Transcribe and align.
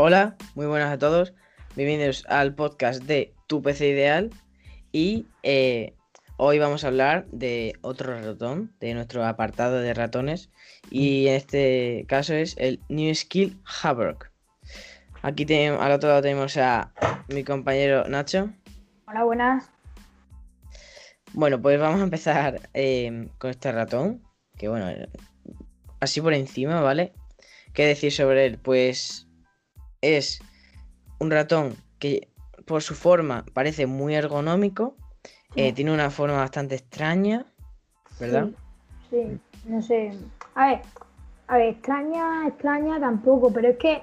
Hola, 0.00 0.36
muy 0.54 0.66
buenas 0.66 0.92
a 0.92 0.98
todos. 0.98 1.34
Bienvenidos 1.74 2.24
al 2.28 2.54
podcast 2.54 3.02
de 3.02 3.34
Tu 3.48 3.60
PC 3.60 3.88
Ideal. 3.88 4.30
Y 4.92 5.26
eh, 5.42 5.92
hoy 6.36 6.60
vamos 6.60 6.84
a 6.84 6.86
hablar 6.86 7.26
de 7.32 7.72
otro 7.80 8.14
ratón, 8.14 8.72
de 8.78 8.94
nuestro 8.94 9.26
apartado 9.26 9.80
de 9.80 9.92
ratones. 9.94 10.50
Y 10.88 11.26
en 11.26 11.34
este 11.34 12.04
caso 12.06 12.32
es 12.34 12.54
el 12.58 12.78
New 12.88 13.12
Skill 13.12 13.60
Havok. 13.64 14.30
Aquí 15.22 15.44
tenemos, 15.44 15.82
al 15.82 15.90
otro 15.90 16.10
lado 16.10 16.22
tenemos 16.22 16.56
a 16.58 16.92
mi 17.26 17.42
compañero 17.42 18.04
Nacho. 18.08 18.52
Hola, 19.08 19.24
buenas. 19.24 19.68
Bueno, 21.32 21.60
pues 21.60 21.80
vamos 21.80 22.00
a 22.00 22.04
empezar 22.04 22.70
eh, 22.72 23.26
con 23.38 23.50
este 23.50 23.72
ratón. 23.72 24.22
Que 24.56 24.68
bueno, 24.68 25.08
así 25.98 26.20
por 26.20 26.34
encima, 26.34 26.82
¿vale? 26.82 27.14
¿Qué 27.72 27.84
decir 27.84 28.12
sobre 28.12 28.46
él? 28.46 28.58
Pues 28.58 29.27
es 30.00 30.40
un 31.18 31.30
ratón 31.30 31.76
que 31.98 32.28
por 32.66 32.82
su 32.82 32.94
forma 32.94 33.44
parece 33.54 33.86
muy 33.86 34.14
ergonómico. 34.14 34.94
eh, 35.56 35.72
tiene 35.72 35.92
una 35.92 36.10
forma 36.10 36.36
bastante 36.36 36.74
extraña, 36.76 37.44
¿verdad? 38.20 38.48
Sí, 39.10 39.16
sí, 39.26 39.40
no 39.64 39.82
sé. 39.82 40.12
A 40.54 40.66
ver, 40.68 40.80
a 41.48 41.56
ver, 41.56 41.68
extraña, 41.68 42.46
extraña 42.46 43.00
tampoco, 43.00 43.50
pero 43.52 43.68
es 43.68 43.78
que, 43.78 44.02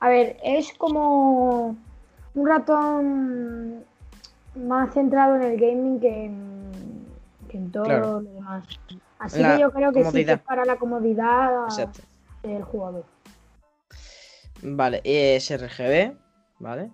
a 0.00 0.08
ver, 0.08 0.36
es 0.42 0.72
como 0.78 1.76
un 2.34 2.48
ratón 2.48 3.84
más 4.54 4.94
centrado 4.94 5.36
en 5.36 5.42
el 5.42 5.58
gaming 5.60 6.00
que 6.00 6.24
en, 6.26 6.72
que 7.48 7.58
en 7.58 7.72
todo 7.72 7.84
Claro. 7.84 8.20
lo 8.20 8.30
demás. 8.30 8.64
Así 9.18 9.42
La 9.42 9.54
que 9.56 9.60
yo 9.62 9.70
creo 9.72 9.92
que 9.92 10.00
sí 10.04 10.04
que 10.04 10.06
comodidad. 10.06 10.36
es 10.36 10.42
para 10.42 10.64
la 10.64 10.76
comodidad 10.76 11.64
Exacto. 11.64 12.02
del 12.42 12.62
jugador. 12.62 13.04
Vale, 14.66 15.02
es 15.04 15.50
RGB, 15.50 16.16
¿vale? 16.58 16.90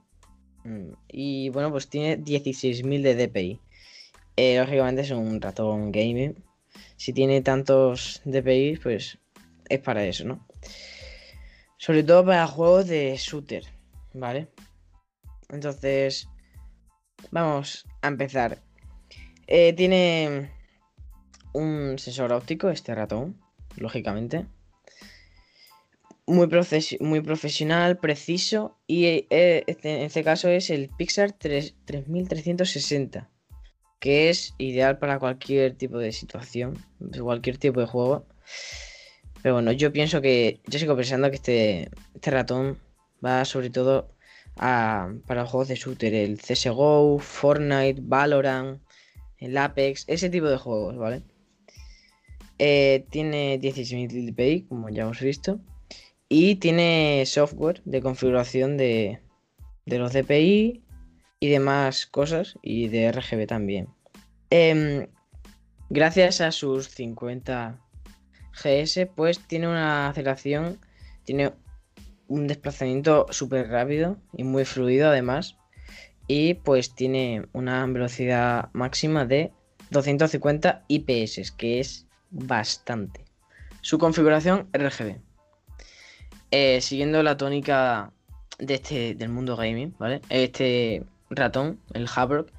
Mm, 0.64 0.92
Y 1.08 1.50
bueno, 1.50 1.70
pues 1.70 1.88
tiene 1.88 2.18
16.000 2.18 3.02
de 3.02 3.14
DPI. 3.14 3.60
Eh, 4.36 4.58
lógicamente 4.58 5.02
es 5.02 5.12
un 5.12 5.40
ratón 5.40 5.92
gaming. 5.92 6.34
Si 6.96 7.12
tiene 7.12 7.42
tantos 7.42 8.22
DPI, 8.24 8.78
pues 8.82 9.18
es 9.68 9.78
para 9.78 10.04
eso, 10.04 10.24
¿no? 10.24 10.48
Sobre 11.76 12.02
todo 12.02 12.26
para 12.26 12.48
juegos 12.48 12.88
de 12.88 13.16
shooter, 13.16 13.64
¿vale? 14.14 14.48
Entonces, 15.48 16.28
vamos 17.30 17.86
a 18.02 18.08
empezar. 18.08 18.58
Eh, 19.46 19.72
tiene 19.74 20.50
un 21.52 21.98
sensor 22.00 22.32
óptico, 22.32 22.68
este 22.68 22.96
ratón, 22.96 23.40
lógicamente 23.76 24.46
muy, 26.30 26.48
muy 27.00 27.20
profesional, 27.20 27.98
preciso 27.98 28.78
y 28.86 29.04
eh, 29.06 29.64
este- 29.66 29.96
en 29.96 30.02
este 30.02 30.24
caso 30.24 30.48
es 30.48 30.70
el 30.70 30.88
Pixar 30.96 31.32
3 31.32 31.74
3360 31.84 33.30
que 34.00 34.30
es 34.30 34.54
ideal 34.58 34.98
para 34.98 35.18
cualquier 35.18 35.74
tipo 35.76 35.98
de 35.98 36.10
situación, 36.12 36.78
cualquier 37.22 37.58
tipo 37.58 37.80
de 37.80 37.86
juego. 37.86 38.26
Pero 39.42 39.54
bueno, 39.54 39.72
yo 39.72 39.92
pienso 39.92 40.22
que, 40.22 40.60
yo 40.66 40.78
sigo 40.78 40.96
pensando 40.96 41.28
que 41.30 41.36
este, 41.36 41.90
este 42.14 42.30
ratón 42.30 42.78
va 43.24 43.44
sobre 43.44 43.68
todo 43.70 44.08
a, 44.56 45.12
para 45.26 45.42
los 45.42 45.50
juegos 45.50 45.68
de 45.68 45.76
shooter, 45.76 46.14
el 46.14 46.38
CSGO, 46.40 47.18
Fortnite, 47.18 48.00
Valorant, 48.02 48.80
el 49.38 49.56
Apex, 49.56 50.04
ese 50.08 50.30
tipo 50.30 50.48
de 50.48 50.56
juegos, 50.56 50.96
¿vale? 50.96 51.22
Eh, 52.58 53.06
tiene 53.10 53.58
16.000 53.58 54.26
dpi, 54.26 54.62
como 54.68 54.88
ya 54.90 55.02
hemos 55.02 55.20
visto. 55.20 55.60
Y 56.32 56.54
tiene 56.54 57.24
software 57.26 57.82
de 57.84 58.00
configuración 58.00 58.76
de, 58.76 59.18
de 59.84 59.98
los 59.98 60.12
DPI 60.12 60.80
y 61.40 61.48
demás 61.48 62.06
cosas. 62.06 62.56
Y 62.62 62.86
de 62.86 63.10
RGB 63.10 63.48
también. 63.48 63.88
Em, 64.48 65.08
gracias 65.88 66.40
a 66.40 66.52
sus 66.52 66.88
50 66.88 67.80
GS, 68.52 69.06
pues 69.06 69.40
tiene 69.40 69.66
una 69.66 70.08
aceleración, 70.08 70.78
tiene 71.24 71.52
un 72.28 72.46
desplazamiento 72.46 73.26
súper 73.30 73.68
rápido 73.68 74.16
y 74.32 74.44
muy 74.44 74.64
fluido 74.64 75.08
además. 75.08 75.56
Y 76.28 76.54
pues 76.54 76.94
tiene 76.94 77.48
una 77.52 77.84
velocidad 77.86 78.70
máxima 78.72 79.24
de 79.24 79.52
250 79.90 80.84
IPS, 80.86 81.50
que 81.50 81.80
es 81.80 82.06
bastante. 82.30 83.24
Su 83.80 83.98
configuración 83.98 84.68
RGB. 84.72 85.29
Eh, 86.50 86.80
siguiendo 86.80 87.22
la 87.22 87.36
tónica 87.36 88.12
de 88.58 88.74
este, 88.74 89.14
del 89.14 89.28
mundo 89.28 89.56
gaming, 89.56 89.94
¿vale? 89.98 90.20
Este 90.28 91.04
ratón, 91.30 91.80
el 91.94 92.08
Havok, 92.14 92.50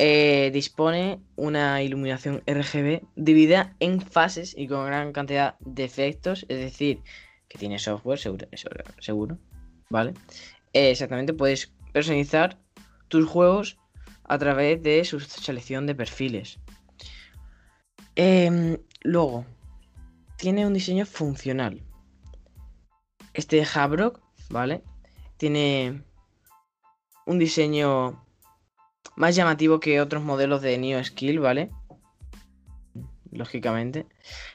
eh, 0.00 0.50
dispone 0.52 1.20
una 1.36 1.82
iluminación 1.82 2.42
RGB 2.46 3.02
dividida 3.16 3.74
en 3.80 4.00
fases 4.00 4.54
y 4.56 4.68
con 4.68 4.86
gran 4.86 5.12
cantidad 5.12 5.56
de 5.60 5.84
efectos, 5.84 6.46
es 6.48 6.58
decir, 6.58 7.02
que 7.48 7.58
tiene 7.58 7.78
software 7.78 8.18
seguro, 8.18 8.46
seguro, 8.52 8.84
seguro, 9.00 9.38
¿vale? 9.90 10.14
Eh, 10.72 10.90
exactamente, 10.90 11.32
puedes 11.32 11.72
personalizar 11.92 12.58
tus 13.08 13.26
juegos 13.26 13.78
a 14.24 14.38
través 14.38 14.82
de 14.82 15.04
su 15.04 15.18
selección 15.20 15.86
de 15.86 15.94
perfiles. 15.94 16.58
Em, 18.14 18.76
luego, 19.02 19.46
tiene 20.36 20.66
un 20.66 20.74
diseño 20.74 21.06
funcional. 21.06 21.80
Este 23.38 23.62
Havok, 23.62 24.20
¿vale? 24.50 24.82
Tiene 25.36 26.02
un 27.24 27.38
diseño 27.38 28.26
más 29.14 29.36
llamativo 29.36 29.78
que 29.78 30.00
otros 30.00 30.24
modelos 30.24 30.60
de 30.60 30.76
Neo 30.76 31.04
Skill, 31.04 31.38
¿vale? 31.38 31.70
Lógicamente. 33.30 34.06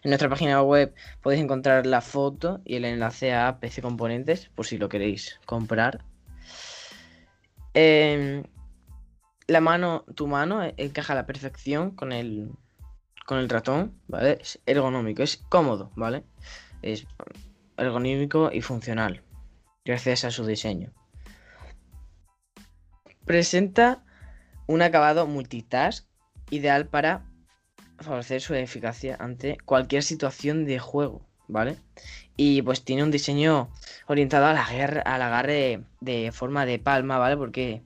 En 0.03 0.09
nuestra 0.09 0.27
página 0.27 0.61
web 0.61 0.93
podéis 1.21 1.41
encontrar 1.41 1.85
la 1.85 2.01
foto 2.01 2.59
y 2.65 2.75
el 2.75 2.83
enlace 2.83 3.33
a 3.33 3.57
PC 3.61 3.81
Componentes 3.81 4.49
por 4.53 4.65
si 4.65 4.77
lo 4.77 4.89
queréis 4.89 5.39
comprar. 5.45 6.03
Em, 7.73 8.43
la 9.47 9.61
mano, 9.61 10.03
tu 10.13 10.27
mano 10.27 10.61
eh, 10.61 10.73
encaja 10.75 11.13
a 11.13 11.15
la 11.15 11.25
perfección 11.25 11.91
con 11.91 12.11
el, 12.11 12.51
con 13.25 13.37
el 13.37 13.47
ratón, 13.47 13.97
¿vale? 14.09 14.39
Es 14.41 14.59
ergonómico, 14.65 15.23
es 15.23 15.37
cómodo, 15.37 15.89
¿vale? 15.95 16.25
Es 16.81 17.07
ergonómico 17.77 18.51
y 18.51 18.61
funcional, 18.61 19.23
gracias 19.85 20.23
a 20.23 20.31
su 20.31 20.45
diseño. 20.45 20.91
Presenta 23.25 24.03
un 24.67 24.81
acabado 24.81 25.27
multitask 25.27 26.05
ideal 26.49 26.87
para 26.87 27.25
favorecer 27.99 28.41
su 28.41 28.53
eficacia 28.53 29.15
ante 29.19 29.57
cualquier 29.65 30.03
situación 30.03 30.65
de 30.65 30.79
juego, 30.79 31.25
¿vale? 31.47 31.77
Y 32.35 32.61
pues 32.61 32.83
tiene 32.83 33.03
un 33.03 33.11
diseño 33.11 33.69
orientado 34.07 34.45
a 34.47 34.53
la 34.53 34.69
guerra, 34.69 35.01
al 35.01 35.21
agarre 35.21 35.83
de 36.01 36.31
forma 36.31 36.65
de 36.65 36.79
palma, 36.79 37.17
¿vale? 37.17 37.37
Porque 37.37 37.83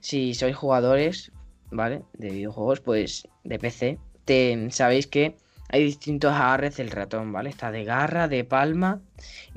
si 0.00 0.34
sois 0.34 0.56
jugadores, 0.56 1.32
¿vale? 1.70 2.02
De 2.14 2.30
videojuegos, 2.30 2.80
pues 2.80 3.28
de 3.44 3.58
PC, 3.58 3.98
te, 4.24 4.70
sabéis 4.70 5.06
que 5.06 5.36
hay 5.72 5.84
distintos 5.84 6.32
agarres 6.32 6.76
del 6.76 6.90
ratón, 6.90 7.32
¿vale? 7.32 7.50
Está 7.50 7.70
de 7.70 7.84
garra, 7.84 8.28
de 8.28 8.44
palma 8.44 9.00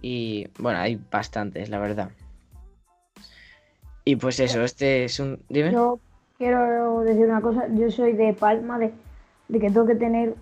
y 0.02 0.48
bueno, 0.60 0.80
hay 0.80 1.00
bastantes, 1.12 1.70
la 1.70 1.80
verdad. 1.80 2.10
Y 4.06 4.16
pues 4.18 4.40
eso, 4.40 4.64
este 4.64 5.06
es 5.06 5.20
un... 5.20 5.40
Dime. 5.50 5.72
Yo 5.72 6.00
quiero 6.38 7.00
decir 7.02 7.26
una 7.26 7.42
cosa, 7.42 7.68
yo 7.74 7.90
soy 7.90 8.14
de 8.14 8.34
Palma, 8.34 8.78
de, 8.78 8.92
de 9.48 9.60
que 9.60 9.68
tengo 9.68 9.86
que 9.86 9.96
tener 9.96 10.36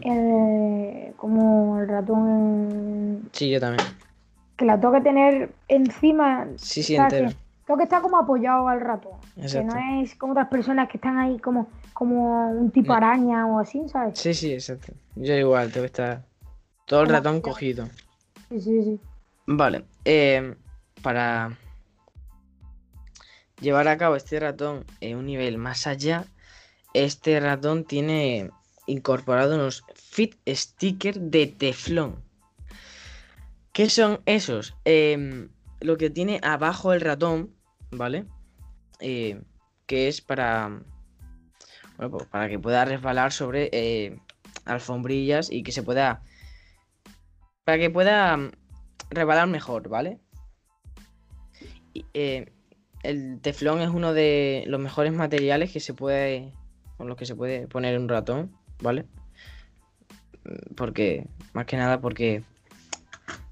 eh, 0.00 1.12
como 1.16 1.78
el 1.78 1.88
ratón, 1.88 3.28
Sí, 3.32 3.50
yo 3.50 3.60
también. 3.60 3.86
que 4.56 4.64
la 4.64 4.80
tengo 4.80 4.94
que 4.94 5.00
tener 5.02 5.54
encima, 5.68 6.48
Sí, 6.56 6.82
sí, 6.82 6.96
entero. 6.96 7.30
Que 7.64 7.66
tengo 7.66 7.78
que 7.78 7.84
estar 7.84 8.02
como 8.02 8.18
apoyado 8.18 8.68
al 8.68 8.80
ratón, 8.80 9.18
que 9.34 9.42
Exacto. 9.42 9.74
no 9.74 10.02
es 10.02 10.14
como 10.16 10.32
otras 10.32 10.48
personas 10.48 10.88
que 10.88 10.98
están 10.98 11.18
ahí 11.18 11.38
como, 11.38 11.68
como 11.94 12.50
un 12.50 12.70
tipo 12.70 12.88
No. 12.88 12.94
araña 12.94 13.46
o 13.46 13.58
así, 13.58 13.88
¿sabes? 13.88 14.18
Sí, 14.18 14.34
sí, 14.34 14.52
exacto. 14.52 14.92
Yo 15.16 15.34
igual, 15.34 15.72
tengo 15.72 15.84
que 15.84 15.86
estar 15.86 16.24
todo 16.86 17.02
el 17.02 17.08
ratón 17.08 17.40
cogido. 17.40 17.88
Sí, 18.50 18.60
sí, 18.60 18.82
sí. 18.82 19.00
Vale, 19.46 19.84
eh, 20.04 20.54
para 21.02 21.56
llevar 23.60 23.88
a 23.88 23.96
cabo 23.96 24.16
este 24.16 24.38
ratón 24.40 24.84
en 25.00 25.16
un 25.16 25.26
nivel 25.26 25.56
más 25.58 25.86
allá, 25.86 26.24
este 26.92 27.40
ratón 27.40 27.84
tiene 27.84 28.50
incorporado 28.86 29.54
unos 29.54 29.84
fit 29.94 30.36
stickers 30.46 31.18
de 31.20 31.46
teflón. 31.46 32.22
¿Qué 33.72 33.88
son 33.88 34.20
esos? 34.26 34.76
Em, 34.84 35.48
lo 35.80 35.96
que 35.96 36.10
tiene 36.10 36.40
abajo 36.42 36.92
el 36.92 37.00
ratón, 37.00 37.53
¿vale? 37.96 38.26
Eh, 39.00 39.40
que 39.86 40.08
es 40.08 40.20
para, 40.20 40.80
pues 41.96 42.26
para 42.26 42.48
que 42.48 42.58
pueda 42.58 42.84
resbalar 42.84 43.32
sobre 43.32 43.68
eh, 43.72 44.18
alfombrillas 44.64 45.50
y 45.50 45.62
que 45.62 45.72
se 45.72 45.82
pueda, 45.82 46.22
para 47.64 47.78
que 47.78 47.90
pueda 47.90 48.36
mm, 48.36 48.50
resbalar 49.10 49.48
mejor, 49.48 49.88
¿vale? 49.88 50.18
eh, 52.14 52.52
el 53.02 53.40
teflón 53.40 53.82
es 53.82 53.90
uno 53.90 54.14
de 54.14 54.64
los 54.66 54.80
mejores 54.80 55.12
materiales 55.12 55.70
que 55.70 55.80
se 55.80 55.94
puede, 55.94 56.52
con 56.96 57.06
los 57.06 57.16
que 57.16 57.26
se 57.26 57.36
puede 57.36 57.68
poner 57.68 57.98
un 57.98 58.08
ratón, 58.08 58.56
¿vale? 58.80 59.06
Porque, 60.76 61.26
más 61.52 61.66
que 61.66 61.76
nada 61.76 62.00
porque 62.00 62.42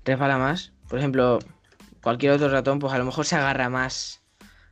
resbala 0.04 0.38
más. 0.38 0.72
Por 0.88 0.98
ejemplo, 0.98 1.38
cualquier 2.02 2.32
otro 2.32 2.48
ratón, 2.48 2.78
pues 2.78 2.92
a 2.92 2.98
lo 2.98 3.04
mejor 3.04 3.26
se 3.26 3.36
agarra 3.36 3.68
más 3.68 4.21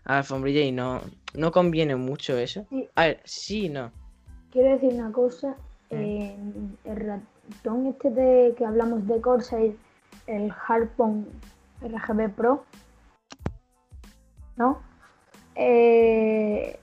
a 0.04 0.12
la 0.12 0.18
alfombrilla 0.18 0.60
y 0.60 0.72
no, 0.72 1.00
no 1.34 1.52
conviene 1.52 1.96
mucho 1.96 2.36
eso. 2.36 2.66
Sí. 2.70 2.88
A 2.94 3.06
ver, 3.06 3.20
sí, 3.24 3.68
no. 3.68 3.90
Quiero 4.50 4.70
decir 4.70 4.92
una 4.94 5.12
cosa. 5.12 5.56
eh, 5.90 6.36
el 6.84 6.96
ratón 6.96 7.86
este 7.86 8.10
de 8.10 8.54
que 8.56 8.64
hablamos 8.64 9.06
de 9.06 9.20
Corsair, 9.20 9.76
el 10.26 10.52
Harpon 10.66 11.26
RGB 11.82 12.30
Pro, 12.30 12.64
¿no? 14.56 14.80
Eh, 15.56 16.78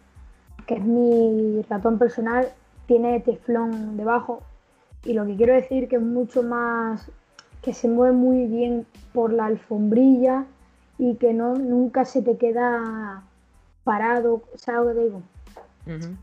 que 0.66 0.74
es 0.76 0.84
mi 0.84 1.62
ratón 1.70 1.98
personal, 1.98 2.52
tiene 2.86 3.20
teflón 3.22 3.98
debajo. 3.98 4.44
Y 5.06 5.14
lo 5.14 5.26
que 5.26 5.36
quiero 5.36 5.54
decir 5.54 5.88
que 5.88 5.96
es 5.96 6.02
mucho 6.02 6.44
más, 6.44 7.10
que 7.62 7.74
se 7.74 7.88
mueve 7.88 8.16
muy 8.16 8.46
bien 8.46 8.86
por 9.14 9.32
la 9.32 9.46
alfombrilla 9.46 10.46
y 10.98 11.16
que 11.16 11.34
no 11.34 11.56
nunca 11.56 12.06
se 12.06 12.22
te 12.22 12.38
queda 12.38 13.24
parado, 13.84 14.44
¿sabes 14.56 14.82
lo 14.82 14.88
que 14.88 14.94
te 14.94 15.06
digo? 15.06 15.22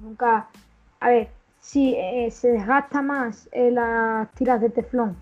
Nunca. 0.01 0.49
A 1.01 1.09
ver, 1.09 1.29
sí, 1.61 1.95
eh, 1.97 2.31
se 2.31 2.49
desgasta 2.49 3.03
más 3.03 3.49
eh, 3.53 3.71
las 3.71 4.31
tiras 4.33 4.61
de 4.61 4.71
teflón. 4.71 5.17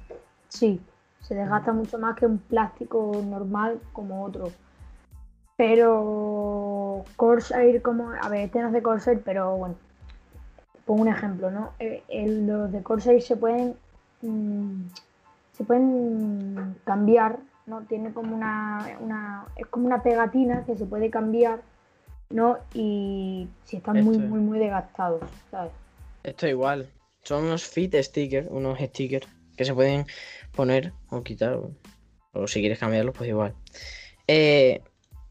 Sí, 0.49 0.81
se 1.20 1.34
desgasta 1.34 1.72
mucho 1.72 1.99
más 1.99 2.16
que 2.16 2.26
un 2.26 2.38
plástico 2.38 3.12
normal 3.25 3.81
como 3.93 4.25
otro. 4.25 4.50
Pero 5.56 7.04
Corsair, 7.16 7.82
como. 7.82 8.10
A 8.10 8.28
ver, 8.28 8.46
este 8.46 8.60
no 8.60 8.69
es 8.69 8.72
de 8.72 8.82
Corsair, 8.82 9.22
pero 9.25 9.56
bueno. 9.56 9.76
Pongo 10.84 11.02
un 11.02 11.08
ejemplo, 11.08 11.50
¿no? 11.50 11.70
Eh, 11.78 12.02
los 12.46 12.72
de 12.72 12.82
Corsair 12.82 13.22
se 13.22 13.37
pueden. 13.37 13.76
mm, 14.22 14.87
se 15.52 15.64
pueden 15.64 16.76
cambiar, 16.84 17.38
¿no? 17.67 17.82
Tiene 17.82 18.12
como 18.12 18.35
una, 18.35 18.97
una. 19.00 19.47
Es 19.56 19.67
como 19.67 19.87
una 19.87 20.03
pegatina 20.03 20.64
que 20.64 20.76
se 20.76 20.87
puede 20.87 21.11
cambiar, 21.11 21.61
¿no? 22.31 22.59
Y 22.75 23.49
si 23.64 23.76
están 23.76 24.03
muy, 24.05 24.17
es. 24.17 24.29
muy, 24.29 24.41
muy 24.41 24.59
desgastados, 24.59 25.23
¿sabes? 25.50 25.73
Esto 26.23 26.47
igual. 26.47 26.88
Son 27.23 27.44
unos 27.44 27.64
fit 27.64 27.94
stickers, 27.94 28.49
unos 28.50 28.79
stickers 28.79 29.29
que 29.56 29.64
se 29.64 29.75
pueden 29.75 30.06
poner 30.55 30.93
o 31.11 31.23
quitar. 31.23 31.55
O, 31.55 31.70
o 32.32 32.47
si 32.47 32.61
quieres 32.61 32.79
cambiarlos, 32.79 33.14
pues 33.17 33.29
igual. 33.29 33.55
Eh, 34.26 34.82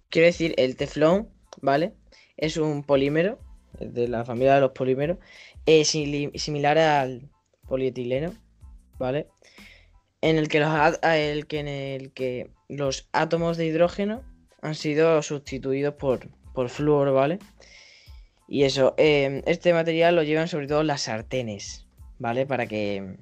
quiero 0.10 0.28
decir, 0.28 0.54
el 0.57 0.75
teflón, 0.75 1.30
¿vale? 1.62 1.94
Es 2.38 2.57
un 2.57 2.83
polímero 2.83 3.39
de 3.80 4.07
la 4.07 4.25
familia 4.25 4.56
de 4.56 4.62
los 4.62 4.72
polímeros. 4.72 5.18
eh, 5.66 5.86
similar 5.86 6.78
al 6.78 7.30
polietileno, 7.68 8.33
¿vale? 9.00 9.28
En 10.21 10.38
el 10.38 10.47
que 10.47 10.59
los, 10.59 11.00
el 11.03 11.47
que, 11.47 11.59
en 11.59 11.68
el 11.68 12.12
que 12.12 12.51
los 12.69 13.09
átomos 13.12 13.57
de 13.57 13.65
hidrógeno 13.65 14.23
han 14.62 14.75
sido 14.75 15.21
sustituidos 15.23 15.95
por, 15.95 16.29
por 16.53 16.69
flúor, 16.69 17.12
¿vale? 17.12 17.39
Y 18.47 18.65
eso, 18.65 18.95
eh, 18.97 19.41
este 19.45 19.73
material 19.73 20.15
lo 20.15 20.23
llevan 20.23 20.50
sobre 20.50 20.68
todo 20.68 20.83
las 20.83 21.03
sartenes, 21.03 21.88
¿vale? 22.19 22.45
Para 22.45 22.68
que. 22.68 23.15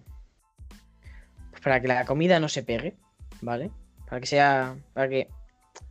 pues 1.52 1.62
para 1.62 1.80
que 1.80 1.88
la 1.88 2.04
comida 2.06 2.40
no 2.40 2.50
se 2.50 2.64
pegue, 2.64 2.96
¿vale? 3.42 3.70
Para 4.08 4.20
que 4.22 4.26
sea. 4.26 4.76
Para 4.94 5.08
que 5.08 5.28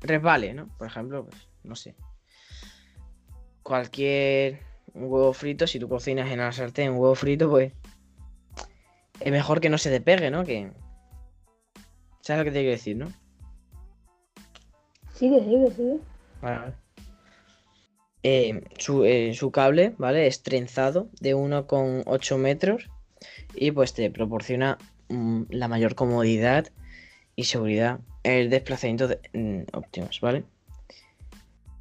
resbale, 0.01 0.55
¿no? 0.55 0.67
Por 0.77 0.89
ejemplo, 0.89 1.25
pues, 1.27 1.49
no 1.63 1.77
sé. 1.77 1.95
Cualquier 3.63 4.59
huevo 4.93 5.33
frito, 5.33 5.69
si 5.69 5.79
tú 5.79 5.89
cocinas 5.89 6.31
en 6.33 6.39
la 6.39 6.51
sartén 6.51 6.91
un 6.91 6.99
huevo 6.99 7.15
frito, 7.15 7.49
pues. 7.49 7.73
Es 9.21 9.31
mejor 9.31 9.61
que 9.61 9.71
no 9.71 9.79
se 9.79 9.91
te 9.91 10.01
pegue, 10.01 10.33
¿no? 10.33 10.45
Que. 10.45 10.73
¿Sabes 12.29 12.41
lo 12.41 12.45
que 12.45 12.51
te 12.51 12.59
quiero 12.61 12.73
decir, 12.73 12.95
no? 12.95 13.11
Sigue, 15.15 15.43
sigue, 15.45 15.71
sigue. 15.71 15.97
Vale, 16.43 16.59
vale. 16.59 16.75
Eh, 18.23 18.65
su, 18.77 19.07
eh, 19.07 19.33
su 19.33 19.51
cable, 19.51 19.95
¿vale? 19.97 20.27
Es 20.27 20.43
trenzado 20.43 21.09
de 21.23 21.35
1,8 21.35 22.37
metros 22.37 22.91
y 23.55 23.71
pues 23.71 23.95
te 23.95 24.11
proporciona 24.11 24.77
mm, 25.09 25.45
la 25.49 25.69
mayor 25.69 25.95
comodidad 25.95 26.67
y 27.35 27.45
seguridad 27.45 28.01
el 28.25 28.51
desplazamiento 28.51 29.09
de- 29.09 29.21
mm, 29.33 29.63
óptimos, 29.75 30.21
¿vale? 30.21 30.45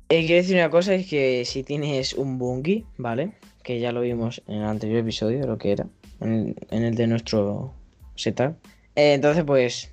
Eh, 0.07 0.25
quiero 0.25 0.35
decir 0.43 0.55
una 0.55 0.69
cosa, 0.69 0.93
es 0.93 1.07
que 1.09 1.43
si 1.43 1.63
tienes 1.63 2.13
un 2.13 2.37
bungee, 2.37 2.85
¿vale? 2.97 3.33
Que 3.63 3.81
ya 3.81 3.91
lo 3.91 3.99
vimos 3.99 4.41
en 4.47 4.59
el 4.61 4.63
anterior 4.63 4.99
episodio, 4.99 5.45
lo 5.45 5.57
que 5.57 5.73
era, 5.73 5.87
en 6.21 6.31
el, 6.31 6.55
en 6.71 6.83
el 6.83 6.95
de 6.95 7.07
nuestro 7.07 7.73
setup. 8.15 8.55
Eh, 8.95 9.13
entonces, 9.13 9.43
pues, 9.43 9.91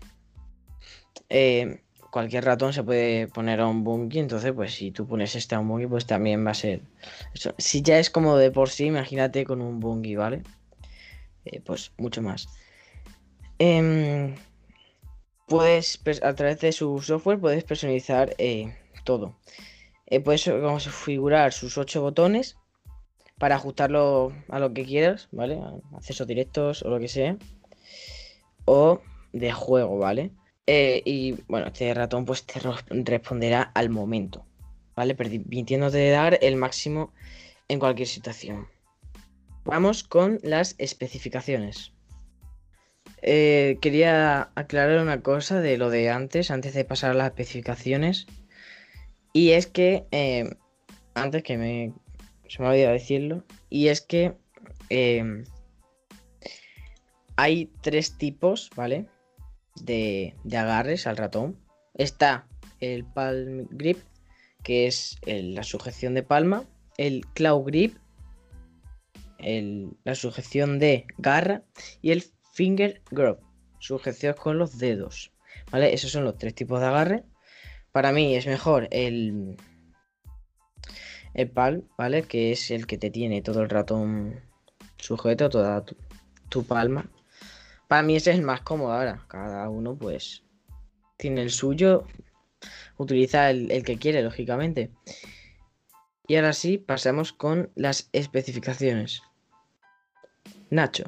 eh, 1.28 1.82
cualquier 2.10 2.44
ratón 2.44 2.72
se 2.72 2.84
puede 2.84 3.28
poner 3.28 3.60
a 3.60 3.66
un 3.66 3.84
bungee, 3.84 4.20
entonces, 4.20 4.52
pues, 4.52 4.74
si 4.74 4.90
tú 4.90 5.06
pones 5.06 5.34
este 5.34 5.54
a 5.54 5.60
un 5.60 5.68
bungee, 5.68 5.88
pues 5.88 6.06
también 6.06 6.46
va 6.46 6.52
a 6.52 6.54
ser... 6.54 6.82
Si 7.58 7.82
ya 7.82 7.98
es 7.98 8.10
como 8.10 8.36
de 8.36 8.50
por 8.50 8.70
sí, 8.70 8.86
imagínate 8.86 9.44
con 9.44 9.60
un 9.60 9.80
bungee, 9.80 10.16
¿vale? 10.16 10.42
Eh, 11.44 11.60
pues, 11.60 11.92
mucho 11.98 12.22
más. 12.22 12.48
Em, 13.58 14.36
puedes, 15.48 16.00
a 16.22 16.34
través 16.34 16.60
de 16.60 16.72
su 16.72 17.00
software, 17.00 17.40
puedes 17.40 17.64
personalizar 17.64 18.34
eh, 18.38 18.76
todo. 19.04 19.36
Puedes 20.22 20.44
configurar 20.44 21.52
sus 21.52 21.76
ocho 21.76 22.00
botones 22.00 22.56
para 23.38 23.56
ajustarlo 23.56 24.32
a 24.48 24.58
lo 24.60 24.72
que 24.72 24.84
quieras, 24.84 25.28
¿vale? 25.32 25.60
Accesos 25.96 26.26
directos 26.26 26.82
o 26.82 26.90
lo 26.90 27.00
que 27.00 27.08
sea. 27.08 27.36
O 28.64 29.00
de 29.32 29.52
juego, 29.52 29.98
¿vale? 29.98 30.30
Eh, 30.66 31.02
y 31.04 31.32
bueno, 31.46 31.66
este 31.66 31.92
ratón 31.92 32.24
pues 32.24 32.46
te 32.46 32.58
responderá 32.90 33.62
al 33.62 33.90
momento, 33.90 34.46
¿vale? 34.96 35.14
Permitiéndote 35.14 36.08
dar 36.10 36.38
el 36.40 36.56
máximo 36.56 37.12
en 37.68 37.78
cualquier 37.78 38.08
situación. 38.08 38.66
Vamos 39.64 40.04
con 40.04 40.38
las 40.42 40.74
especificaciones. 40.78 41.92
Eh, 43.20 43.78
quería 43.80 44.50
aclarar 44.54 45.00
una 45.00 45.22
cosa 45.22 45.60
de 45.60 45.76
lo 45.78 45.90
de 45.90 46.10
antes, 46.10 46.50
antes 46.50 46.74
de 46.74 46.84
pasar 46.84 47.10
a 47.10 47.14
las 47.14 47.28
especificaciones. 47.28 48.26
Y 49.32 49.50
es 49.50 49.66
que, 49.66 50.06
eh, 50.12 50.56
antes 51.14 51.42
que 51.42 51.58
me, 51.58 51.92
se 52.48 52.62
me 52.62 52.68
olvidado 52.68 52.92
decirlo, 52.92 53.44
y 53.68 53.88
es 53.88 54.00
que 54.00 54.34
hay 57.36 57.66
tres 57.82 58.16
tipos, 58.16 58.70
¿vale? 58.76 59.06
De, 59.80 60.34
de 60.44 60.56
agarres 60.56 61.06
al 61.06 61.16
ratón. 61.16 61.58
Está 61.94 62.46
el 62.80 63.04
palm 63.04 63.66
grip, 63.70 63.98
que 64.62 64.86
es 64.86 65.18
la 65.26 65.62
sujeción 65.62 66.14
de 66.14 66.22
palma, 66.22 66.64
el 66.96 67.26
claw 67.34 67.62
grip, 67.64 67.96
el- 69.38 69.90
la 70.04 70.14
sujeción 70.14 70.78
de 70.78 71.06
garra 71.18 71.62
y 72.02 72.10
el 72.12 72.24
finger 72.52 73.02
grip, 73.10 73.38
sujeción 73.78 74.34
con 74.34 74.58
los 74.58 74.78
dedos. 74.78 75.32
¿Vale? 75.70 75.94
Esos 75.94 76.10
son 76.10 76.24
los 76.24 76.36
tres 76.38 76.54
tipos 76.54 76.80
de 76.80 76.86
agarre. 76.86 77.24
Para 77.92 78.12
mí 78.12 78.34
es 78.34 78.46
mejor 78.46 78.88
el, 78.90 79.56
el 81.32 81.50
palm, 81.50 81.88
¿vale? 81.96 82.22
Que 82.22 82.52
es 82.52 82.70
el 82.70 82.86
que 82.86 82.98
te 82.98 83.10
tiene 83.10 83.40
todo 83.42 83.62
el 83.62 83.70
ratón 83.70 84.40
sujeto, 84.98 85.48
toda 85.48 85.84
tu 86.48 86.64
palma. 86.64 87.08
Para 87.94 88.02
mí 88.02 88.16
ese 88.16 88.32
es 88.32 88.38
el 88.38 88.44
más 88.44 88.60
cómodo 88.62 88.92
ahora. 88.92 89.24
Cada 89.28 89.68
uno 89.70 89.94
pues 89.94 90.42
tiene 91.16 91.42
el 91.42 91.50
suyo. 91.50 92.02
Utiliza 92.98 93.50
el, 93.50 93.84
que 93.84 93.98
quiere, 93.98 94.20
lógicamente. 94.20 94.90
Y 96.26 96.34
ahora 96.34 96.54
sí, 96.54 96.76
pasamos 96.76 97.32
con 97.32 97.70
las 97.76 98.08
especificaciones. 98.12 99.22
Nacho. 100.70 101.04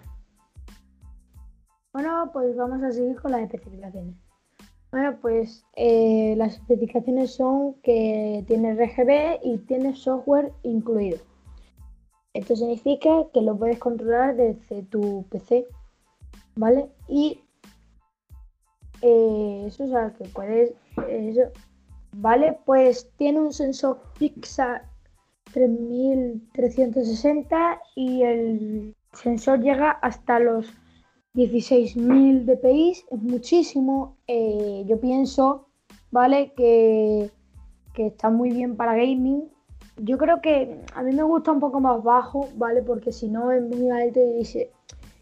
Bueno, 1.93 2.31
pues 2.33 2.55
vamos 2.55 2.81
a 2.85 2.93
seguir 2.93 3.21
con 3.21 3.33
las 3.33 3.43
especificaciones. 3.43 4.14
Bueno, 4.93 5.19
pues 5.21 5.64
eh, 5.75 6.35
las 6.37 6.55
especificaciones 6.55 7.35
son 7.35 7.75
que 7.83 8.45
tiene 8.47 8.75
RGB 8.75 9.40
y 9.43 9.59
tiene 9.66 9.97
software 9.97 10.52
incluido. 10.62 11.19
Esto 12.33 12.55
significa 12.55 13.11
que 13.35 13.43
lo 13.43 13.59
puedes 13.59 13.81
controlar 13.81 14.37
desde 14.37 14.85
tu 14.85 15.26
PC, 15.31 15.66
¿vale? 16.56 16.88
Y 17.08 17.40
eh, 19.02 19.64
eso 19.66 19.84
es 19.84 19.92
algo 19.94 20.16
que 20.16 20.25
puedes, 20.30 20.72
eso, 21.08 21.42
¿vale? 22.12 22.58
Pues 22.64 23.10
tiene 23.16 23.40
un 23.40 23.52
sensor 23.52 24.00
Pixar 24.18 24.88
3360 25.52 27.80
y 27.94 28.22
el 28.22 28.94
sensor 29.12 29.60
llega 29.60 29.90
hasta 29.90 30.38
los 30.40 30.72
16.000 31.34 32.46
dpi, 32.46 32.92
es 33.10 33.22
muchísimo. 33.22 34.16
Eh, 34.26 34.84
yo 34.86 34.98
pienso, 34.98 35.68
¿vale? 36.10 36.52
Que, 36.56 37.30
que 37.94 38.06
está 38.06 38.30
muy 38.30 38.50
bien 38.50 38.76
para 38.76 38.94
gaming. 38.96 39.44
Yo 39.98 40.18
creo 40.18 40.40
que 40.42 40.82
a 40.94 41.02
mí 41.02 41.12
me 41.14 41.22
gusta 41.22 41.52
un 41.52 41.60
poco 41.60 41.80
más 41.80 42.02
bajo, 42.02 42.48
¿vale? 42.56 42.82
Porque 42.82 43.12
si 43.12 43.28
no 43.28 43.50
es 43.50 43.62
muy 43.62 43.88
alto 43.90 44.20
y, 44.38 44.44
se- 44.44 44.70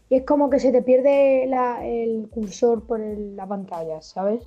y 0.09 0.15
es 0.15 0.23
como 0.25 0.49
que 0.49 0.59
se 0.59 0.71
te 0.71 0.81
pierde 0.81 1.45
la- 1.47 1.85
el 1.85 2.27
cursor 2.29 2.85
por 2.85 3.01
el- 3.01 3.35
la 3.35 3.47
pantalla, 3.47 4.01
¿sabes? 4.01 4.43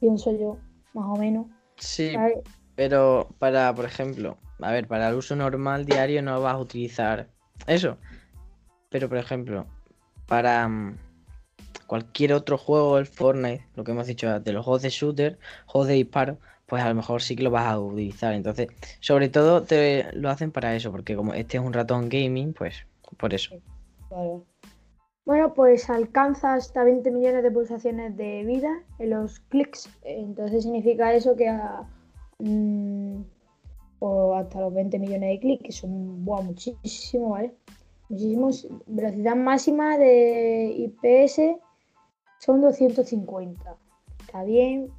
Pienso 0.00 0.30
yo, 0.32 0.58
más 0.94 1.06
o 1.06 1.16
menos. 1.16 1.46
Sí, 1.76 2.12
¿sabes? 2.12 2.38
pero 2.74 3.28
para, 3.38 3.74
por 3.74 3.84
ejemplo, 3.86 4.36
a 4.60 4.70
ver, 4.70 4.86
para 4.86 5.08
el 5.08 5.14
uso 5.16 5.34
normal 5.36 5.84
diario 5.86 6.22
no 6.22 6.40
vas 6.40 6.54
a 6.54 6.58
utilizar 6.58 7.28
eso. 7.66 7.96
Pero, 8.90 9.08
por 9.08 9.18
ejemplo, 9.18 9.66
para 10.26 10.68
mm, 10.68 10.96
cualquier 11.86 12.32
otro 12.32 12.58
juego, 12.58 12.98
el 12.98 13.06
Fortnite, 13.06 13.66
lo 13.74 13.84
que 13.84 13.92
hemos 13.92 14.06
dicho, 14.06 14.40
de 14.40 14.52
los 14.52 14.64
juegos 14.64 14.82
de 14.82 14.90
shooter, 14.90 15.38
juegos 15.66 15.88
de 15.88 15.94
disparo, 15.94 16.38
pues 16.66 16.82
a 16.82 16.88
lo 16.88 16.94
mejor 16.94 17.22
sí 17.22 17.36
que 17.36 17.42
lo 17.42 17.50
vas 17.50 17.66
a 17.66 17.78
utilizar. 17.78 18.34
Entonces, 18.34 18.68
sobre 19.00 19.28
todo 19.28 19.62
te 19.62 20.10
lo 20.12 20.30
hacen 20.30 20.50
para 20.52 20.74
eso, 20.74 20.90
porque 20.90 21.16
como 21.16 21.34
este 21.34 21.56
es 21.58 21.62
un 21.62 21.72
ratón 21.72 22.08
gaming, 22.08 22.52
pues 22.52 22.86
por 23.16 23.34
eso. 23.34 23.54
Vale. 24.10 24.42
Bueno, 25.26 25.54
pues 25.54 25.90
alcanza 25.90 26.54
hasta 26.54 26.84
20 26.84 27.10
millones 27.10 27.42
de 27.42 27.50
pulsaciones 27.50 28.16
de 28.16 28.44
vida 28.44 28.84
en 29.00 29.10
los 29.10 29.40
clics. 29.40 29.90
Entonces 30.04 30.62
significa 30.62 31.12
eso 31.14 31.34
que 31.34 31.50
mm, 32.38 33.22
hasta 34.36 34.60
los 34.60 34.72
20 34.72 35.00
millones 35.00 35.30
de 35.30 35.40
clics, 35.40 35.64
que 35.64 35.72
son 35.72 36.24
buah, 36.24 36.42
muchísimo, 36.42 37.30
¿vale? 37.30 37.56
Muchísimos. 38.08 38.68
Velocidad 38.86 39.34
máxima 39.34 39.98
de 39.98 40.72
IPS 40.76 41.58
son 42.38 42.60
250. 42.60 43.76
Está 44.20 44.44
bien. 44.44 44.92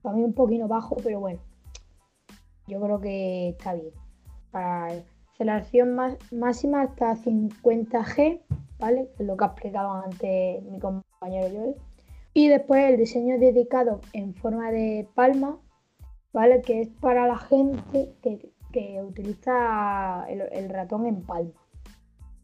Para 0.00 0.16
mí 0.16 0.24
un 0.24 0.32
poquito 0.32 0.66
bajo, 0.68 0.96
pero 1.04 1.20
bueno. 1.20 1.40
Yo 2.66 2.80
creo 2.80 2.98
que 2.98 3.50
está 3.50 3.74
bien. 3.74 3.92
Para 4.50 5.02
aceleración 5.34 5.98
máxima 6.30 6.80
hasta 6.80 7.14
50G, 7.14 8.40
lo 9.18 9.36
que 9.36 9.44
ha 9.44 9.48
explicado 9.48 9.92
antes 9.92 10.62
mi 10.64 10.78
compañero 10.78 11.48
Joel. 11.52 11.74
Y 12.34 12.48
después 12.48 12.84
el 12.90 12.96
diseño 12.96 13.38
dedicado 13.38 14.00
en 14.12 14.34
forma 14.34 14.70
de 14.72 15.06
palma, 15.14 15.58
¿vale? 16.32 16.60
Que 16.62 16.80
es 16.82 16.88
para 17.00 17.26
la 17.28 17.38
gente 17.38 18.12
que, 18.22 18.50
que 18.72 19.00
utiliza 19.02 20.24
el, 20.28 20.42
el 20.52 20.68
ratón 20.68 21.06
en 21.06 21.22
palma. 21.22 21.52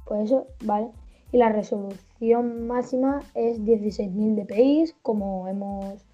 Pues 0.05 0.25
eso, 0.25 0.47
¿vale? 0.63 0.89
Y 1.31 1.37
la 1.37 1.49
resolución 1.49 2.67
máxima 2.67 3.21
es 3.35 3.59
16.000 3.61 4.35
dpi, 4.35 4.91
como 5.01 5.47
hemos 5.47 6.05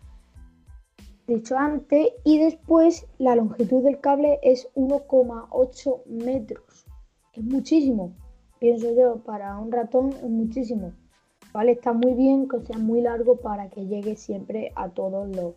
dicho 1.35 1.57
antes. 1.57 2.09
Y 2.23 2.39
después 2.39 3.07
la 3.17 3.35
longitud 3.35 3.83
del 3.83 3.99
cable 3.99 4.39
es 4.41 4.69
1,8 4.75 6.05
metros. 6.05 6.85
Es 7.33 7.43
muchísimo, 7.43 8.13
pienso 8.59 8.93
yo, 8.93 9.23
para 9.23 9.57
un 9.57 9.71
ratón 9.71 10.11
es 10.11 10.29
muchísimo. 10.29 10.93
¿Vale? 11.53 11.73
Está 11.73 11.91
muy 11.91 12.13
bien 12.13 12.47
que 12.47 12.61
sea 12.61 12.77
muy 12.77 13.01
largo 13.01 13.35
para 13.35 13.69
que 13.69 13.85
llegue 13.85 14.15
siempre 14.15 14.71
a 14.75 14.89
todos 14.89 15.35
los 15.35 15.55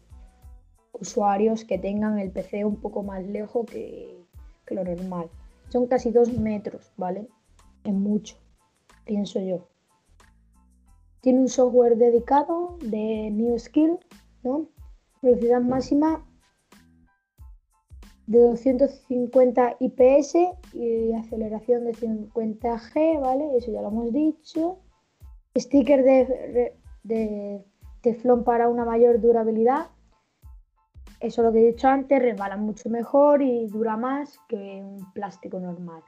usuarios 0.92 1.64
que 1.64 1.78
tengan 1.78 2.18
el 2.18 2.30
PC 2.30 2.64
un 2.64 2.76
poco 2.76 3.02
más 3.02 3.24
lejos 3.24 3.66
que, 3.66 4.24
que 4.66 4.74
lo 4.74 4.84
normal. 4.84 5.30
Son 5.68 5.86
casi 5.86 6.10
2 6.10 6.38
metros, 6.38 6.92
¿vale? 6.96 7.28
Es 7.84 7.92
mucho, 7.92 8.36
pienso 9.04 9.40
yo. 9.40 9.68
Tiene 11.20 11.40
un 11.40 11.48
software 11.48 11.96
dedicado 11.96 12.76
de 12.80 13.30
New 13.30 13.58
Skill, 13.58 13.98
¿no? 14.42 14.68
Velocidad 15.24 15.62
máxima 15.62 16.22
de 18.26 18.40
250 18.40 19.76
IPS 19.80 20.34
y 20.74 21.12
aceleración 21.14 21.84
de 21.84 21.92
50G, 21.92 23.20
¿vale? 23.20 23.56
Eso 23.56 23.72
ya 23.72 23.80
lo 23.80 23.88
hemos 23.88 24.12
dicho. 24.12 24.78
Sticker 25.56 26.02
de, 26.04 26.74
de 27.02 27.64
teflón 28.02 28.44
para 28.44 28.68
una 28.68 28.84
mayor 28.84 29.20
durabilidad. 29.20 29.86
Eso 31.20 31.42
lo 31.42 31.52
que 31.52 31.60
he 31.60 31.72
dicho 31.72 31.88
antes, 31.88 32.20
resbala 32.20 32.58
mucho 32.58 32.90
mejor 32.90 33.40
y 33.40 33.66
dura 33.68 33.96
más 33.96 34.38
que 34.46 34.82
un 34.84 35.10
plástico 35.14 35.58
normal. 35.58 36.02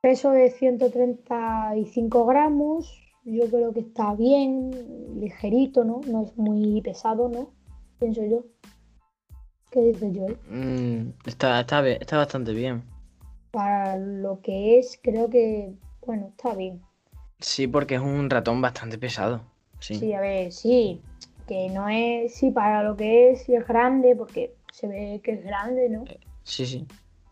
Peso 0.00 0.30
de 0.30 0.50
135 0.50 2.26
gramos, 2.26 3.02
yo 3.24 3.50
creo 3.50 3.72
que 3.72 3.80
está 3.80 4.14
bien, 4.14 4.70
ligerito, 5.18 5.82
¿no? 5.82 6.00
No 6.06 6.22
es 6.22 6.36
muy 6.38 6.80
pesado, 6.80 7.28
¿no? 7.28 7.56
Pienso 7.98 8.24
yo. 8.24 8.44
¿Qué 9.70 9.80
dice 9.80 10.12
Joel? 10.14 10.38
Mm, 10.48 11.12
está, 11.26 11.60
está, 11.60 11.88
está 11.88 12.18
bastante 12.18 12.52
bien. 12.52 12.82
Para 13.50 13.96
lo 13.96 14.40
que 14.40 14.78
es, 14.78 14.98
creo 15.02 15.28
que, 15.28 15.74
bueno, 16.06 16.28
está 16.28 16.54
bien. 16.54 16.80
Sí, 17.40 17.66
porque 17.66 17.96
es 17.96 18.00
un 18.00 18.30
ratón 18.30 18.60
bastante 18.60 18.98
pesado. 18.98 19.42
Sí. 19.80 19.96
Sí, 19.96 20.12
a 20.12 20.20
ver, 20.20 20.52
sí, 20.52 21.00
que 21.46 21.68
no 21.70 21.88
es, 21.88 22.34
sí, 22.34 22.50
para 22.50 22.82
lo 22.82 22.96
que 22.96 23.30
es, 23.30 23.42
sí 23.42 23.54
es 23.54 23.66
grande, 23.66 24.14
porque 24.16 24.54
se 24.72 24.88
ve 24.88 25.20
que 25.22 25.32
es 25.32 25.44
grande, 25.44 25.88
¿no? 25.88 26.04
Sí, 26.42 26.66
sí. 26.66 26.86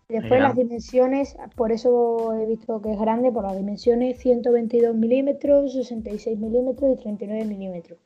Después 0.08 0.40
las 0.40 0.54
dimensiones, 0.54 1.34
por 1.56 1.72
eso 1.72 2.34
he 2.34 2.46
visto 2.46 2.80
que 2.82 2.92
es 2.92 3.00
grande, 3.00 3.32
por 3.32 3.44
las 3.44 3.56
dimensiones 3.56 4.18
122 4.18 4.94
milímetros, 4.94 5.72
66 5.72 6.38
milímetros 6.38 6.98
y 6.98 7.02
39 7.02 7.44
milímetros. 7.46 7.98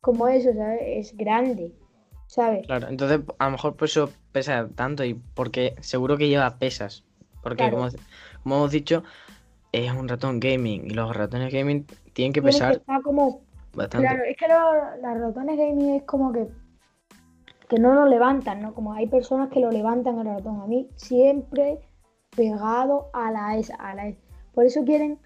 Como 0.00 0.28
eso, 0.28 0.52
¿sabes? 0.52 0.80
Es 0.82 1.16
grande, 1.16 1.72
¿sabes? 2.28 2.66
Claro, 2.66 2.88
entonces 2.88 3.20
a 3.38 3.46
lo 3.46 3.50
mejor 3.50 3.74
por 3.74 3.86
eso 3.86 4.12
pesa 4.30 4.68
tanto 4.68 5.04
y 5.04 5.14
porque 5.34 5.74
seguro 5.80 6.16
que 6.16 6.28
lleva 6.28 6.58
pesas. 6.58 7.04
Porque 7.42 7.56
Claro. 7.56 7.78
como, 7.78 7.88
como 8.42 8.56
hemos 8.56 8.70
dicho, 8.70 9.02
es 9.72 9.90
un 9.90 10.08
ratón 10.08 10.38
gaming 10.38 10.86
y 10.86 10.90
los 10.90 11.14
ratones 11.16 11.52
gaming 11.52 11.86
tienen 12.12 12.32
que 12.32 12.42
pesar 12.42 12.72
estar 12.72 13.02
como 13.02 13.40
bastante. 13.74 14.06
Claro, 14.06 14.22
es 14.24 14.36
que 14.36 14.46
los, 14.48 15.02
los 15.02 15.20
ratones 15.20 15.56
gaming 15.56 15.96
es 15.96 16.02
como 16.04 16.32
que, 16.32 16.48
que 17.68 17.78
no 17.78 17.94
lo 17.94 18.06
levantan, 18.06 18.60
¿no? 18.60 18.74
Como 18.74 18.92
hay 18.92 19.06
personas 19.06 19.50
que 19.50 19.60
lo 19.60 19.70
levantan 19.70 20.18
el 20.18 20.26
ratón. 20.26 20.60
A 20.60 20.66
mí 20.66 20.88
siempre 20.96 21.80
pegado 22.36 23.08
a 23.12 23.30
la 23.30 23.56
S, 23.56 23.72
a 23.78 23.94
la 23.94 24.08
S. 24.08 24.18
Por 24.54 24.64
eso 24.64 24.84
quieren 24.84 25.18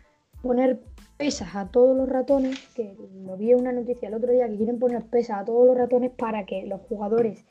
poner 0.43 0.81
pesas 1.23 1.55
a 1.55 1.69
todos 1.69 1.97
los 1.97 2.09
ratones, 2.09 2.59
que 2.75 2.97
lo 3.25 3.37
vi 3.37 3.53
en 3.53 3.61
una 3.61 3.71
noticia 3.71 4.09
el 4.09 4.15
otro 4.15 4.33
día, 4.33 4.49
que 4.49 4.57
quieren 4.57 4.81
poner 4.81 5.05
pesas 5.05 5.39
a 5.39 5.45
todos 5.45 5.69
los 5.69 5.77
ratones 5.77 6.11
para 6.11 6.45
que 6.47 6.67
los 6.67 6.81
jugadores 6.81 7.45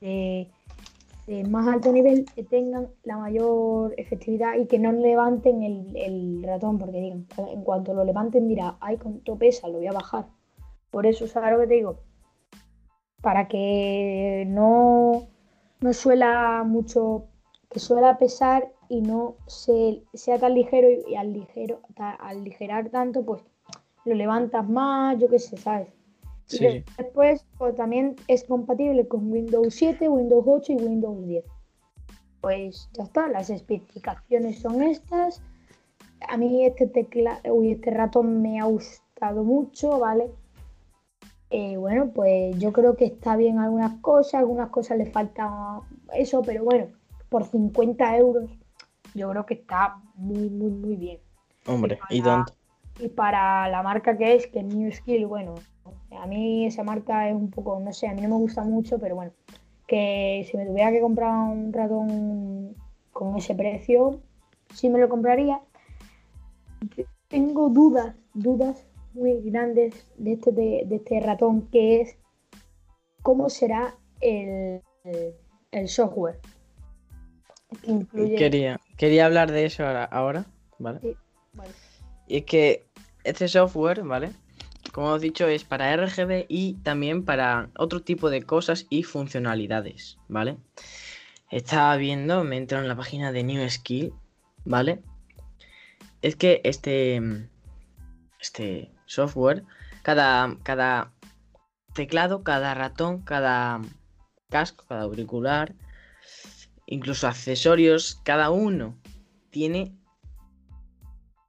de, 0.00 0.48
más 1.50 1.68
alto 1.68 1.92
nivel 1.92 2.24
tengan 2.48 2.88
la 3.04 3.18
mayor 3.18 3.92
efectividad 3.98 4.54
y 4.56 4.64
que 4.64 4.78
no 4.78 4.90
levanten 4.92 5.62
el, 5.62 5.94
el 5.96 6.42
ratón, 6.44 6.78
porque 6.78 6.98
digan, 6.98 7.26
en 7.36 7.62
cuanto 7.62 7.92
lo 7.92 8.04
levanten, 8.04 8.46
mira, 8.46 8.78
ay, 8.80 8.96
cuánto 8.96 9.36
pesa, 9.36 9.68
lo 9.68 9.76
voy 9.76 9.88
a 9.88 9.92
bajar. 9.92 10.24
Por 10.90 11.04
eso, 11.04 11.26
¿sabes 11.26 11.52
lo 11.52 11.60
que 11.60 11.66
te 11.66 11.74
digo? 11.74 11.98
Para 13.20 13.48
que 13.48 14.46
no, 14.48 15.28
no 15.82 15.92
suela 15.92 16.64
mucho, 16.66 17.26
que 17.68 17.80
suela 17.80 18.16
pesar 18.16 18.72
y 18.90 19.00
no 19.00 19.36
se, 19.46 20.02
sea 20.12 20.38
tan 20.38 20.54
ligero 20.54 20.90
y, 20.90 21.12
y 21.12 21.14
al 21.16 21.32
ligero, 21.32 21.80
ta- 21.94 22.10
al 22.16 22.44
ligerar 22.44 22.90
tanto, 22.90 23.24
pues 23.24 23.40
lo 24.04 24.14
levantas 24.14 24.68
más, 24.68 25.16
yo 25.18 25.28
qué 25.28 25.38
sé, 25.38 25.56
¿sabes? 25.56 25.88
Sí, 26.46 26.58
de- 26.64 26.84
después, 26.98 27.46
pues 27.56 27.76
también 27.76 28.16
es 28.26 28.42
compatible 28.44 29.06
con 29.06 29.30
Windows 29.32 29.72
7, 29.72 30.08
Windows 30.08 30.44
8 30.46 30.72
y 30.72 30.76
Windows 30.76 31.24
10. 31.24 31.44
Pues 32.40 32.88
ya 32.94 33.04
está, 33.04 33.28
las 33.28 33.48
especificaciones 33.50 34.58
son 34.58 34.82
estas. 34.82 35.40
A 36.28 36.36
mí 36.36 36.64
este 36.66 36.86
tecla, 36.86 37.40
uy, 37.48 37.72
este 37.72 37.90
ratón 37.92 38.42
me 38.42 38.58
ha 38.60 38.64
gustado 38.64 39.44
mucho, 39.44 39.98
¿vale? 40.00 40.30
Eh, 41.50 41.76
bueno, 41.76 42.10
pues 42.12 42.56
yo 42.58 42.72
creo 42.72 42.96
que 42.96 43.04
está 43.04 43.36
bien 43.36 43.58
algunas 43.58 44.00
cosas, 44.00 44.34
algunas 44.34 44.70
cosas 44.70 44.98
le 44.98 45.06
falta 45.06 45.80
eso, 46.14 46.42
pero 46.42 46.64
bueno, 46.64 46.86
por 47.28 47.44
50 47.44 48.16
euros 48.16 48.50
yo 49.14 49.30
creo 49.30 49.46
que 49.46 49.54
está 49.54 50.00
muy, 50.14 50.48
muy, 50.50 50.70
muy 50.70 50.96
bien. 50.96 51.18
Hombre, 51.66 51.98
y 52.10 52.20
para- 52.22 52.44
tanto. 52.44 52.54
Y 52.98 53.08
para 53.08 53.68
la 53.68 53.82
marca 53.82 54.16
que 54.18 54.34
es, 54.34 54.46
que 54.46 54.58
es 54.60 54.64
New 54.64 54.90
Skill, 54.92 55.26
bueno, 55.26 55.54
a 56.10 56.26
mí 56.26 56.66
esa 56.66 56.82
marca 56.84 57.28
es 57.30 57.34
un 57.34 57.50
poco, 57.50 57.80
no 57.80 57.92
sé, 57.94 58.08
a 58.08 58.14
mí 58.14 58.20
no 58.22 58.28
me 58.28 58.34
gusta 58.36 58.62
mucho, 58.62 58.98
pero 58.98 59.14
bueno, 59.14 59.32
que 59.86 60.46
si 60.50 60.56
me 60.56 60.66
tuviera 60.66 60.90
que 60.92 61.00
comprar 61.00 61.34
un 61.34 61.72
ratón 61.72 62.74
con 63.12 63.36
ese 63.36 63.54
precio, 63.54 64.20
sí 64.74 64.90
me 64.90 64.98
lo 64.98 65.08
compraría. 65.08 65.60
Tengo 67.28 67.68
dudas, 67.70 68.14
dudas 68.34 68.84
muy 69.14 69.40
grandes 69.42 70.06
de 70.18 70.32
este, 70.32 70.52
de, 70.52 70.82
de 70.86 70.96
este 70.96 71.20
ratón, 71.20 71.68
que 71.68 72.00
es 72.02 72.18
cómo 73.22 73.48
será 73.48 73.94
el, 74.20 74.82
el- 75.04 75.34
el 75.72 75.88
software. 75.88 76.38
Que 77.82 77.90
incluye... 77.92 78.36
Quería, 78.36 78.80
quería 79.00 79.24
hablar 79.24 79.50
de 79.50 79.64
eso 79.64 79.86
ahora, 79.86 80.04
ahora, 80.04 80.44
¿vale? 80.78 81.00
Sí, 81.00 81.16
vale. 81.54 81.70
Y 82.28 82.36
es 82.36 82.44
que 82.44 82.86
este 83.24 83.48
software, 83.48 84.02
¿vale? 84.02 84.32
Como 84.92 85.16
he 85.16 85.18
dicho, 85.18 85.48
es 85.48 85.64
para 85.64 85.96
RGB 85.96 86.44
y 86.48 86.74
también 86.82 87.24
para 87.24 87.70
otro 87.78 88.02
tipo 88.02 88.28
de 88.28 88.42
cosas 88.42 88.86
y 88.90 89.04
funcionalidades, 89.04 90.18
¿vale? 90.28 90.58
Estaba 91.50 91.96
viendo, 91.96 92.44
me 92.44 92.58
entro 92.58 92.78
en 92.78 92.88
la 92.88 92.94
página 92.94 93.32
de 93.32 93.42
New 93.42 93.70
Skill, 93.70 94.12
¿vale? 94.66 95.00
Es 96.20 96.36
que 96.36 96.60
este, 96.64 97.22
este 98.38 98.90
software, 99.06 99.64
cada, 100.02 100.58
cada 100.62 101.10
teclado, 101.94 102.42
cada 102.42 102.74
ratón, 102.74 103.22
cada 103.22 103.80
casco, 104.50 104.84
cada 104.86 105.04
auricular, 105.04 105.74
incluso 106.90 107.28
accesorios, 107.28 108.20
cada 108.24 108.50
uno 108.50 108.98
tiene 109.50 109.96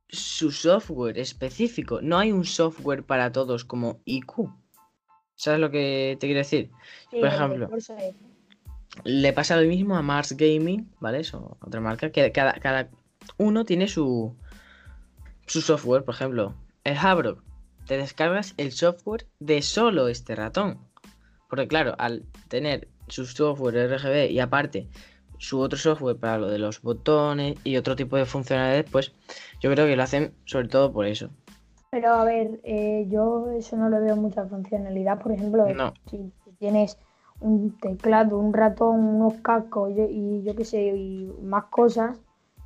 su 0.07 0.51
software 0.51 1.17
específico. 1.17 1.99
No 2.01 2.17
hay 2.19 2.31
un 2.31 2.45
software 2.45 3.03
para 3.03 3.31
todos 3.31 3.65
como 3.65 4.01
IQ. 4.05 4.49
¿Sabes 5.35 5.59
lo 5.59 5.71
que 5.71 6.17
te 6.19 6.27
quiero 6.27 6.37
decir? 6.37 6.69
Por 7.09 7.25
ejemplo, 7.25 7.69
le 9.03 9.33
pasa 9.33 9.59
lo 9.59 9.67
mismo 9.67 9.97
a 9.97 10.03
Mars 10.03 10.33
Gaming, 10.37 10.91
¿vale? 10.99 11.21
Eso, 11.21 11.57
otra 11.59 11.81
marca, 11.81 12.11
que 12.11 12.31
cada, 12.31 12.53
cada 12.53 12.89
uno 13.37 13.65
tiene 13.65 13.87
su, 13.87 14.37
su 15.47 15.61
software. 15.61 16.03
Por 16.03 16.13
ejemplo, 16.13 16.55
el 16.83 16.97
Habrock. 16.97 17.43
Te 17.87 17.97
descargas 17.97 18.53
el 18.57 18.71
software 18.71 19.27
de 19.39 19.63
solo 19.63 20.07
este 20.07 20.35
ratón. 20.35 20.79
Porque 21.49 21.67
claro, 21.67 21.95
al 21.97 22.25
tener 22.47 22.87
su 23.07 23.25
software 23.25 23.91
RGB 23.91 24.29
y 24.29 24.39
aparte 24.39 24.87
su 25.41 25.59
otro 25.59 25.77
software 25.77 26.17
para 26.17 26.37
lo 26.37 26.49
de 26.49 26.59
los 26.59 26.83
botones 26.83 27.57
y 27.63 27.75
otro 27.75 27.95
tipo 27.95 28.15
de 28.15 28.25
funcionalidades, 28.25 28.85
pues 28.91 29.11
yo 29.59 29.71
creo 29.71 29.87
que 29.87 29.95
lo 29.95 30.03
hacen 30.03 30.33
sobre 30.45 30.67
todo 30.67 30.93
por 30.93 31.07
eso. 31.07 31.29
Pero 31.89 32.13
a 32.13 32.23
ver, 32.23 32.61
eh, 32.63 33.07
yo 33.09 33.49
eso 33.49 33.75
no 33.75 33.89
le 33.89 33.99
veo 33.99 34.15
mucha 34.15 34.45
funcionalidad. 34.45 35.19
Por 35.19 35.31
ejemplo, 35.31 35.65
si 36.09 36.31
tienes 36.59 36.97
un 37.39 37.75
teclado, 37.79 38.37
un 38.37 38.53
ratón, 38.53 38.99
unos 38.99 39.33
cascos 39.41 39.91
y, 39.91 40.43
yo 40.43 40.55
qué 40.55 40.63
sé, 40.63 40.83
y 40.95 41.33
más 41.41 41.65
cosas, 41.65 42.19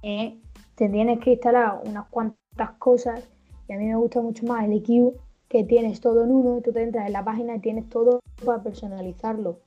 eh, 0.03 0.37
te 0.75 0.89
tienes 0.89 1.19
que 1.19 1.31
instalar 1.31 1.79
unas 1.85 2.07
cuantas 2.07 2.71
cosas. 2.77 3.25
Y 3.69 3.73
a 3.73 3.77
mí 3.77 3.85
me 3.85 3.95
gusta 3.95 4.21
mucho 4.21 4.45
más 4.45 4.65
el 4.65 4.73
EQ, 4.73 5.15
que 5.47 5.63
tienes 5.63 6.01
todo 6.01 6.25
en 6.25 6.31
uno, 6.31 6.57
y 6.57 6.61
tú 6.61 6.73
te 6.73 6.83
entras 6.83 7.07
en 7.07 7.13
la 7.13 7.23
página 7.23 7.55
y 7.55 7.59
tienes 7.59 7.89
todo 7.89 8.19
para 8.45 8.61
personalizarlo. 8.61 9.59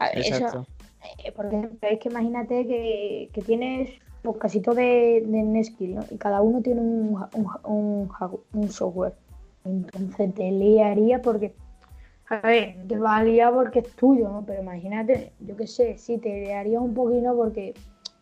Exacto. 0.00 0.66
Eh, 1.24 1.32
porque 1.34 1.68
es 1.82 1.98
que 1.98 2.08
imagínate 2.08 2.66
que, 2.66 3.42
tienes 3.44 3.90
pues, 4.22 4.36
casi 4.38 4.60
todo 4.60 4.74
de, 4.74 5.22
de 5.26 5.42
¿no? 5.88 6.04
Y 6.10 6.16
cada 6.16 6.40
uno 6.42 6.60
tiene 6.62 6.80
un, 6.80 7.24
un, 7.64 8.68
software. 8.70 9.14
Entonces 9.64 10.34
te 10.34 10.50
liaría 10.50 11.20
porque, 11.22 11.54
a 12.28 12.40
ver, 12.40 12.76
te 12.86 12.98
va 12.98 13.16
a 13.16 13.24
liar 13.24 13.52
porque 13.52 13.80
es 13.80 13.90
tuyo, 13.96 14.28
¿no? 14.28 14.44
Pero 14.46 14.62
imagínate, 14.62 15.32
yo 15.40 15.56
qué 15.56 15.66
sé, 15.66 15.98
sí, 15.98 16.18
te 16.18 16.40
liaría 16.40 16.80
un 16.80 16.94
poquito 16.94 17.34
porque, 17.36 17.74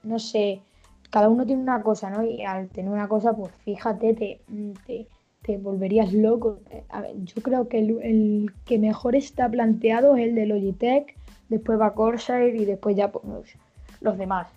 no 0.02 0.18
sé, 0.18 0.62
cada 1.10 1.28
uno 1.28 1.44
tiene 1.46 1.62
una 1.62 1.82
cosa, 1.82 2.10
¿no? 2.10 2.24
Y 2.24 2.42
al 2.42 2.68
tener 2.68 2.90
una 2.90 3.08
cosa, 3.08 3.34
pues 3.34 3.52
fíjate, 3.64 4.14
te, 4.14 4.40
te, 4.86 5.06
te 5.42 5.58
volverías 5.58 6.12
loco. 6.12 6.60
A 6.88 7.02
ver, 7.02 7.12
yo 7.24 7.42
creo 7.42 7.68
que 7.68 7.78
el, 7.78 7.98
el, 8.02 8.50
que 8.64 8.78
mejor 8.78 9.14
está 9.14 9.48
planteado 9.48 10.16
es 10.16 10.28
el 10.28 10.34
de 10.34 10.46
Logitech 10.46 11.14
después 11.48 11.80
va 11.80 11.94
Corsair 11.94 12.54
y 12.54 12.64
después 12.64 12.96
ya 12.96 13.10
pues, 13.10 13.56
los 14.00 14.18
demás. 14.18 14.48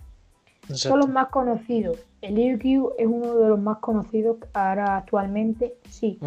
Son 0.72 0.98
los 0.98 1.08
más 1.08 1.28
conocidos. 1.28 1.98
El 2.20 2.38
EQ 2.38 2.92
es 2.98 3.06
uno 3.06 3.34
de 3.36 3.48
los 3.48 3.58
más 3.58 3.78
conocidos 3.78 4.36
ahora 4.52 4.98
actualmente, 4.98 5.74
sí. 5.88 6.18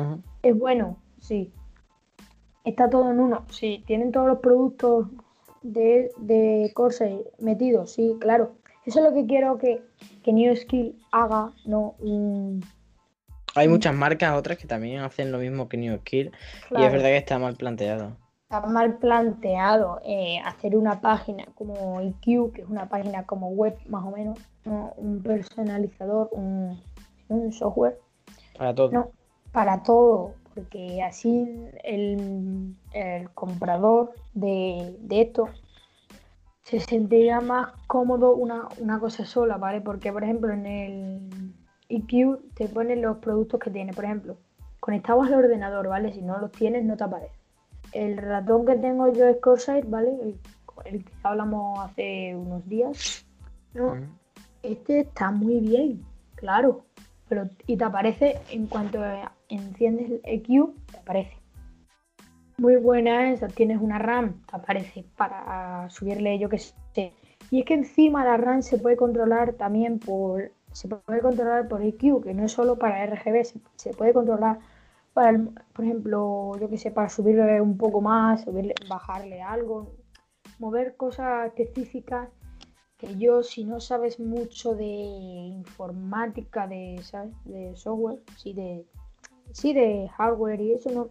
Es 0.42 0.58
bueno, 0.58 0.98
sí. 1.20 1.52
Está 2.64 2.90
todo 2.90 3.12
en 3.12 3.20
uno, 3.20 3.46
sí. 3.50 3.84
Tienen 3.86 4.12
todos 4.12 4.28
los 4.28 4.40
productos 4.40 5.08
de, 5.62 6.12
de 6.18 6.72
Corsair 6.74 7.22
metidos, 7.40 7.92
sí, 7.92 8.18
claro. 8.20 8.54
Eso 8.86 9.00
es 9.00 9.06
lo 9.06 9.14
que 9.14 9.28
quiero 9.28 9.60
que, 9.60 9.84
que 10.24 10.34
New 10.34 10.56
Skill 10.56 10.96
haga, 11.12 11.52
¿no? 11.66 11.96
Hay 13.54 13.68
muchas 13.68 13.94
marcas, 13.94 14.36
otras 14.36 14.58
que 14.58 14.66
también 14.66 15.02
hacen 15.02 15.32
lo 15.32 15.38
mismo 15.38 15.70
que 15.70 15.78
New 15.78 16.00
Skill. 16.00 16.32
Y 16.72 16.84
es 16.84 16.92
verdad 16.92 17.10
que 17.10 17.18
está 17.18 17.38
mal 17.38 17.56
planteado 17.56 18.18
está 18.52 18.68
mal 18.68 18.98
planteado 18.98 20.02
eh, 20.04 20.40
hacer 20.44 20.76
una 20.76 21.00
página 21.00 21.46
como 21.56 22.02
IQ, 22.02 22.52
que 22.52 22.62
es 22.64 22.68
una 22.68 22.90
página 22.90 23.26
como 23.26 23.48
web 23.52 23.78
más 23.88 24.04
o 24.04 24.12
menos, 24.12 24.38
un 24.66 25.24
personalizador, 25.24 26.30
un, 26.34 26.82
software. 27.54 27.98
Para 28.58 28.76
todo. 28.76 28.92
No, 28.92 29.12
para 29.54 29.84
todo, 29.84 30.34
porque 30.54 31.02
así 31.02 31.48
el, 31.86 32.76
comprador 33.34 34.12
de, 34.34 34.98
esto 35.10 35.48
se 36.64 36.82
sentiría 36.82 37.40
más 37.40 37.72
cómodo 37.88 38.36
una, 38.36 38.68
una 38.80 39.00
cosa 39.00 39.24
sola, 39.26 39.56
¿vale? 39.56 39.80
Porque, 39.80 40.12
por 40.12 40.26
ejemplo, 40.26 40.52
en 40.52 40.66
el 40.66 41.54
IQ 41.88 42.54
te 42.54 42.68
ponen 42.68 43.02
los 43.02 43.20
productos 43.20 43.62
que 43.62 43.70
tiene, 43.70 43.94
por 43.94 44.04
ejemplo, 44.04 44.36
conectados 44.82 45.28
al 45.28 45.36
ordenador, 45.36 45.88
¿vale? 45.88 46.12
Si 46.12 46.22
no 46.22 46.38
los 46.38 46.52
tienes, 46.52 46.84
no 46.84 46.98
te 46.98 47.06
aparece 47.06 47.41
el 47.92 48.18
ratón 48.18 48.66
que 48.66 48.76
tengo 48.76 49.12
yo 49.12 49.28
es 49.28 49.38
Corsair, 49.38 49.86
¿vale? 49.86 50.10
El, 50.86 51.04
que 51.04 51.12
hablamos 51.24 51.80
hace 51.80 52.36
unos 52.36 52.68
días. 52.68 53.26
No, 53.74 53.96
este 54.64 55.02
está 55.02 55.32
muy 55.32 55.60
bien, 55.60 56.04
claro. 56.36 56.86
Pero, 57.30 57.50
y 57.66 57.78
te 57.78 57.84
aparece 57.84 58.42
en 58.50 58.68
cuanto 58.68 59.00
enciendes 59.48 60.10
el 60.10 60.22
EQ, 60.24 60.74
te 60.92 60.98
aparece. 60.98 61.38
Muy 62.58 62.76
buena 62.76 63.32
esa, 63.32 63.48
tienes 63.48 63.80
una 63.82 63.98
RAM, 63.98 64.42
te 64.50 64.56
aparece 64.56 65.06
para 65.16 65.90
subirle, 65.90 66.38
yo 66.40 66.50
que 66.50 66.60
sé. 66.60 67.14
Y 67.50 67.60
es 67.60 67.66
que 67.66 67.74
encima 67.74 68.26
la 68.26 68.38
RAM 68.38 68.62
se 68.62 68.78
puede 68.78 68.98
controlar 68.98 69.54
también 69.54 70.00
por. 70.00 70.52
Se 70.74 70.88
puede 70.88 71.22
controlar 71.22 71.68
por 71.68 71.82
EQ, 71.82 72.24
que 72.24 72.34
no 72.34 72.46
es 72.46 72.52
solo 72.54 72.78
para 72.78 73.06
RGB, 73.06 73.44
se 73.76 73.94
puede 73.94 74.14
controlar 74.14 74.60
para, 75.14 75.38
por 75.74 75.86
ejemplo, 75.86 76.52
yo 76.60 76.70
que 76.70 76.78
sé, 76.78 76.92
para 76.92 77.10
subirle 77.10 77.62
un 77.62 77.78
poco 77.78 78.02
más, 78.02 78.44
subirle, 78.44 78.76
bajarle 78.88 79.42
algo, 79.42 79.94
mover 80.60 80.96
cosas 80.96 81.48
específicas 81.48 82.30
que 82.98 83.18
yo, 83.18 83.42
si 83.42 83.64
no 83.64 83.80
sabes 83.80 84.20
mucho 84.20 84.76
de 84.76 84.86
informática, 84.86 86.68
de, 86.68 87.02
de 87.46 87.76
software, 87.76 88.20
sí 88.38 88.54
de, 88.54 88.86
sí 89.52 89.74
de 89.74 90.08
hardware 90.16 90.62
y 90.62 90.74
eso, 90.74 90.92
no, 90.92 91.10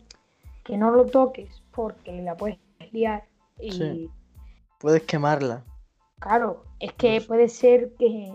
que 0.64 0.76
no 0.76 0.92
lo 0.92 1.06
toques 1.06 1.62
porque 1.72 2.22
la 2.22 2.36
puedes 2.36 2.58
liar 2.92 3.24
y... 3.58 4.08
Puedes 4.78 5.02
quemarla. 5.02 5.64
Claro, 6.20 6.64
es 6.78 6.92
que 6.92 7.20
puede 7.20 7.48
ser 7.48 7.94
que, 7.96 8.32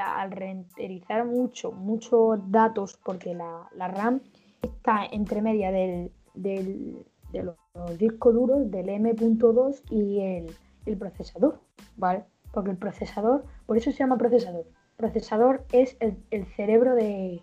al 0.00 0.30
renderizar 0.32 1.24
mucho, 1.24 1.72
muchos 1.72 2.40
datos, 2.50 2.98
porque 3.04 3.34
la, 3.34 3.68
la 3.76 3.88
RAM 3.88 4.20
está 4.64 5.06
entre 5.10 5.42
media 5.42 5.70
del, 5.70 6.10
de 6.34 7.42
los, 7.42 7.56
discos 7.98 8.34
duros, 8.34 8.70
del 8.70 8.88
M.2 8.88 9.82
y 9.90 10.20
el, 10.20 10.98
procesador, 10.98 11.60
¿vale? 11.96 12.24
Porque 12.52 12.70
el 12.70 12.76
procesador, 12.76 13.44
por 13.66 13.76
eso 13.76 13.90
se 13.90 13.98
llama 13.98 14.16
procesador. 14.16 14.66
Procesador 14.96 15.64
es 15.72 15.96
el, 16.00 16.46
cerebro 16.56 16.94
de, 16.94 17.40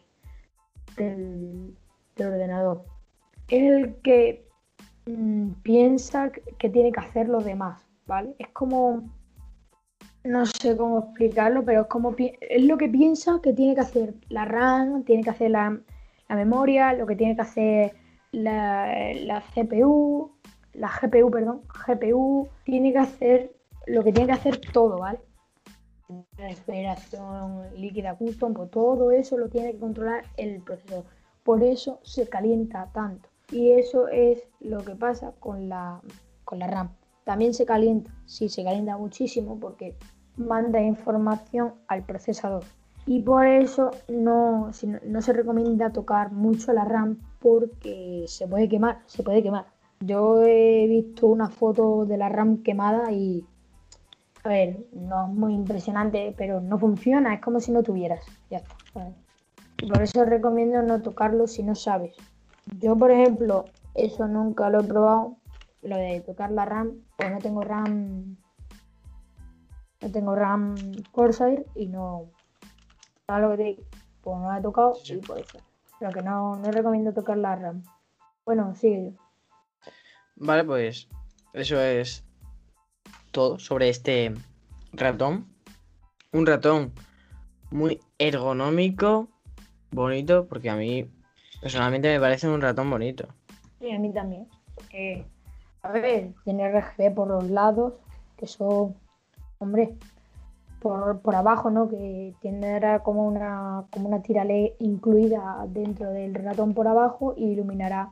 del, 0.96 1.76
ordenador. 2.18 2.86
Es 3.50 3.64
el 3.64 3.96
que 3.98 4.48
mm, 5.06 5.50
piensa 5.64 6.32
que 6.32 6.70
tiene 6.70 6.92
que 6.92 7.00
hacer 7.02 7.28
los 7.28 7.44
demás, 7.44 7.86
¿vale? 8.08 8.36
Es 8.40 8.48
como, 8.50 9.10
no 10.24 10.46
sé 10.46 10.78
cómo 10.78 11.00
explicarlo, 11.00 11.66
pero 11.66 11.82
es 11.82 11.88
como, 11.88 12.16
es 12.18 12.64
lo 12.64 12.78
que 12.78 12.88
piensa 12.88 13.40
que 13.44 13.52
tiene 13.54 13.76
que 13.76 13.82
hacer 13.82 14.14
la 14.30 14.46
RAM, 14.46 15.04
tiene 15.04 15.24
que 15.24 15.32
hacer 15.32 15.52
la, 15.52 15.82
la 16.32 16.38
memoria, 16.38 16.94
lo 16.94 17.06
que 17.06 17.18
tiene 17.18 17.36
que 17.36 17.42
hacer 17.42 17.94
la, 18.32 19.44
CPU, 19.54 20.32
la 20.72 20.90
GPU, 20.90 21.30
perdón, 21.30 21.62
GPU, 21.86 22.48
tiene 22.64 22.94
que 22.94 23.00
hacer 23.00 23.54
lo 23.86 24.02
que 24.02 24.14
tiene 24.14 24.28
que 24.28 24.40
hacer 24.40 24.62
todo, 24.72 24.98
¿vale? 25.00 25.20
Refrigeración 26.38 27.76
líquida 27.76 28.16
custom, 28.16 28.54
pues 28.54 28.72
todo 28.72 29.12
eso 29.12 29.38
lo 29.38 29.50
tiene 29.50 29.74
que 29.74 29.80
controlar 29.80 30.24
el 30.38 30.62
procesador. 30.62 31.04
Por 31.44 31.64
eso 31.64 32.00
se 32.04 32.30
calienta 32.30 32.90
tanto. 32.94 33.28
Y 33.52 33.72
eso 33.72 34.08
es 34.08 34.42
lo 34.62 34.86
que 34.86 34.96
pasa 34.96 35.34
con 35.38 35.68
la, 35.68 36.00
con 36.46 36.60
la 36.60 36.68
RAM. 36.68 36.96
También 37.26 37.54
se 37.54 37.66
calienta, 37.66 38.10
sí, 38.26 38.48
se 38.48 38.64
calienta 38.64 38.98
muchísimo 38.98 39.60
porque 39.60 39.98
manda 40.38 40.80
información 40.80 41.74
al 41.90 42.06
procesador 42.06 42.64
y 43.06 43.22
por 43.22 43.46
eso 43.46 43.92
no, 44.10 44.72
no 45.06 45.22
se 45.22 45.34
recomienda 45.34 45.92
tocar 45.92 46.32
mucho 46.32 46.72
la 46.74 46.86
RAM 46.86 47.18
porque 47.40 48.26
se 48.28 48.48
puede 48.48 48.70
quemar, 48.70 49.00
se 49.08 49.24
puede 49.24 49.42
quemar. 49.42 49.66
Yo 50.00 50.44
he 50.44 50.88
visto 50.88 51.28
una 51.28 51.50
foto 51.50 52.06
de 52.06 52.18
la 52.18 52.30
RAM 52.30 52.64
quemada 52.64 53.12
y, 53.12 53.46
a 54.44 54.50
ver, 54.50 54.86
no 54.94 55.28
es 55.28 55.34
muy 55.34 55.54
impresionante, 55.54 56.34
pero 56.38 56.62
no 56.62 56.78
funciona, 56.80 57.34
es 57.34 57.42
como 57.42 57.60
si 57.60 57.72
no 57.72 57.84
tuvieras. 57.84 58.26
Ya 58.50 58.58
está. 58.58 58.76
Y 59.82 59.88
por 59.90 60.02
eso 60.02 60.24
recomiendo 60.26 60.82
no 60.84 61.02
tocarlo 61.02 61.48
si 61.48 61.64
no 61.64 61.76
sabes. 61.76 62.16
Yo, 62.80 62.96
por 62.96 63.12
ejemplo, 63.12 63.66
eso 63.96 64.28
nunca 64.28 64.70
lo 64.70 64.82
he 64.82 64.84
probado. 64.84 65.38
Lo 65.82 65.96
de 65.96 66.22
tocar 66.22 66.52
la 66.52 66.66
RAM, 66.66 67.02
pues 67.18 67.32
no 67.32 67.40
tengo 67.40 67.62
RAM. 67.62 68.38
No 70.02 70.12
tengo 70.12 70.36
RAM 70.36 70.76
Corsair 71.12 71.66
y 71.76 71.88
no. 71.88 72.30
¿Sabes 73.32 73.46
lo 73.46 73.52
que 73.52 73.58
te 73.58 73.64
digo? 73.64 73.84
Pues 74.20 74.38
no 74.40 74.50
la 74.52 74.58
he 74.60 74.62
tocado 74.62 74.94
Sí, 74.96 75.02
sí. 75.06 75.14
y 75.14 75.18
por 75.20 75.40
eso. 75.40 75.58
Pero 76.00 76.12
que 76.12 76.22
no, 76.22 76.58
no 76.58 76.70
recomiendo 76.70 77.14
tocar 77.14 77.38
la 77.38 77.56
RAM. 77.56 77.82
Bueno, 78.44 78.76
sigue 78.76 79.06
yo. 79.06 79.92
Vale, 80.36 80.66
pues 80.66 81.08
eso 81.54 81.80
es 81.80 82.26
todo 83.32 83.58
sobre 83.58 83.88
este 83.88 84.34
ratón. 84.92 85.48
Un 86.34 86.46
ratón 86.46 86.92
muy 87.70 88.02
ergonómico, 88.18 89.30
bonito, 89.92 90.46
porque 90.50 90.70
a 90.70 90.76
mí 90.76 91.10
personalmente 91.62 92.10
me 92.12 92.20
parece 92.20 92.50
un 92.50 92.60
ratón 92.60 92.90
bonito. 92.90 93.30
Y 93.80 93.92
a 93.96 94.00
mí 94.00 94.12
también. 94.12 94.50
Eh, 94.92 95.26
a 95.84 95.92
ver, 95.94 96.34
tiene 96.44 96.68
RGB 96.70 97.16
por 97.16 97.30
los 97.30 97.50
lados, 97.50 97.94
que 98.36 98.44
eso, 98.44 98.94
hombre, 99.60 99.96
por, 100.82 101.22
por 101.22 101.36
abajo, 101.36 101.70
¿no? 101.70 101.88
Que 101.88 102.34
tendrá 102.42 103.04
como 103.04 103.28
una, 103.28 103.86
como 103.92 104.08
una 104.08 104.22
tira 104.24 104.44
LED 104.44 104.72
incluida 104.80 105.66
dentro 105.70 106.10
del 106.12 106.34
ratón 106.34 106.74
por 106.74 106.88
abajo 106.88 107.36
y 107.38 107.52
iluminará 107.52 108.12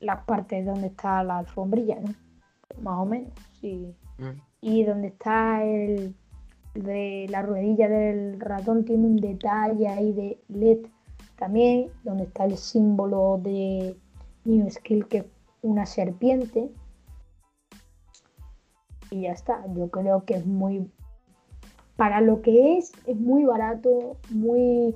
las 0.00 0.24
partes 0.24 0.64
donde 0.64 0.86
está 0.86 1.22
la 1.22 1.38
alfombrilla, 1.38 2.00
¿no? 2.00 2.14
Más 2.82 2.98
o 2.98 3.04
menos, 3.04 3.30
sí. 3.60 3.94
Mm. 4.18 4.40
Y 4.62 4.84
donde 4.84 5.08
está 5.08 5.62
el 5.62 6.14
de 6.74 7.26
la 7.28 7.42
ruedilla 7.42 7.90
del 7.90 8.40
ratón 8.40 8.86
tiene 8.86 9.06
un 9.06 9.16
detalle 9.16 9.88
ahí 9.88 10.12
de 10.14 10.40
LED 10.48 10.86
también, 11.36 11.90
donde 12.04 12.24
está 12.24 12.46
el 12.46 12.56
símbolo 12.56 13.38
de 13.42 13.94
New 14.46 14.70
Skill 14.70 15.06
que 15.08 15.18
es 15.18 15.24
una 15.60 15.84
serpiente. 15.84 16.70
Y 19.10 19.22
ya 19.22 19.32
está, 19.32 19.62
yo 19.74 19.90
creo 19.90 20.24
que 20.24 20.36
es 20.36 20.46
muy 20.46 20.90
para 21.96 22.20
lo 22.20 22.42
que 22.42 22.78
es, 22.78 22.92
es 23.06 23.16
muy 23.16 23.44
barato, 23.44 24.16
muy 24.30 24.94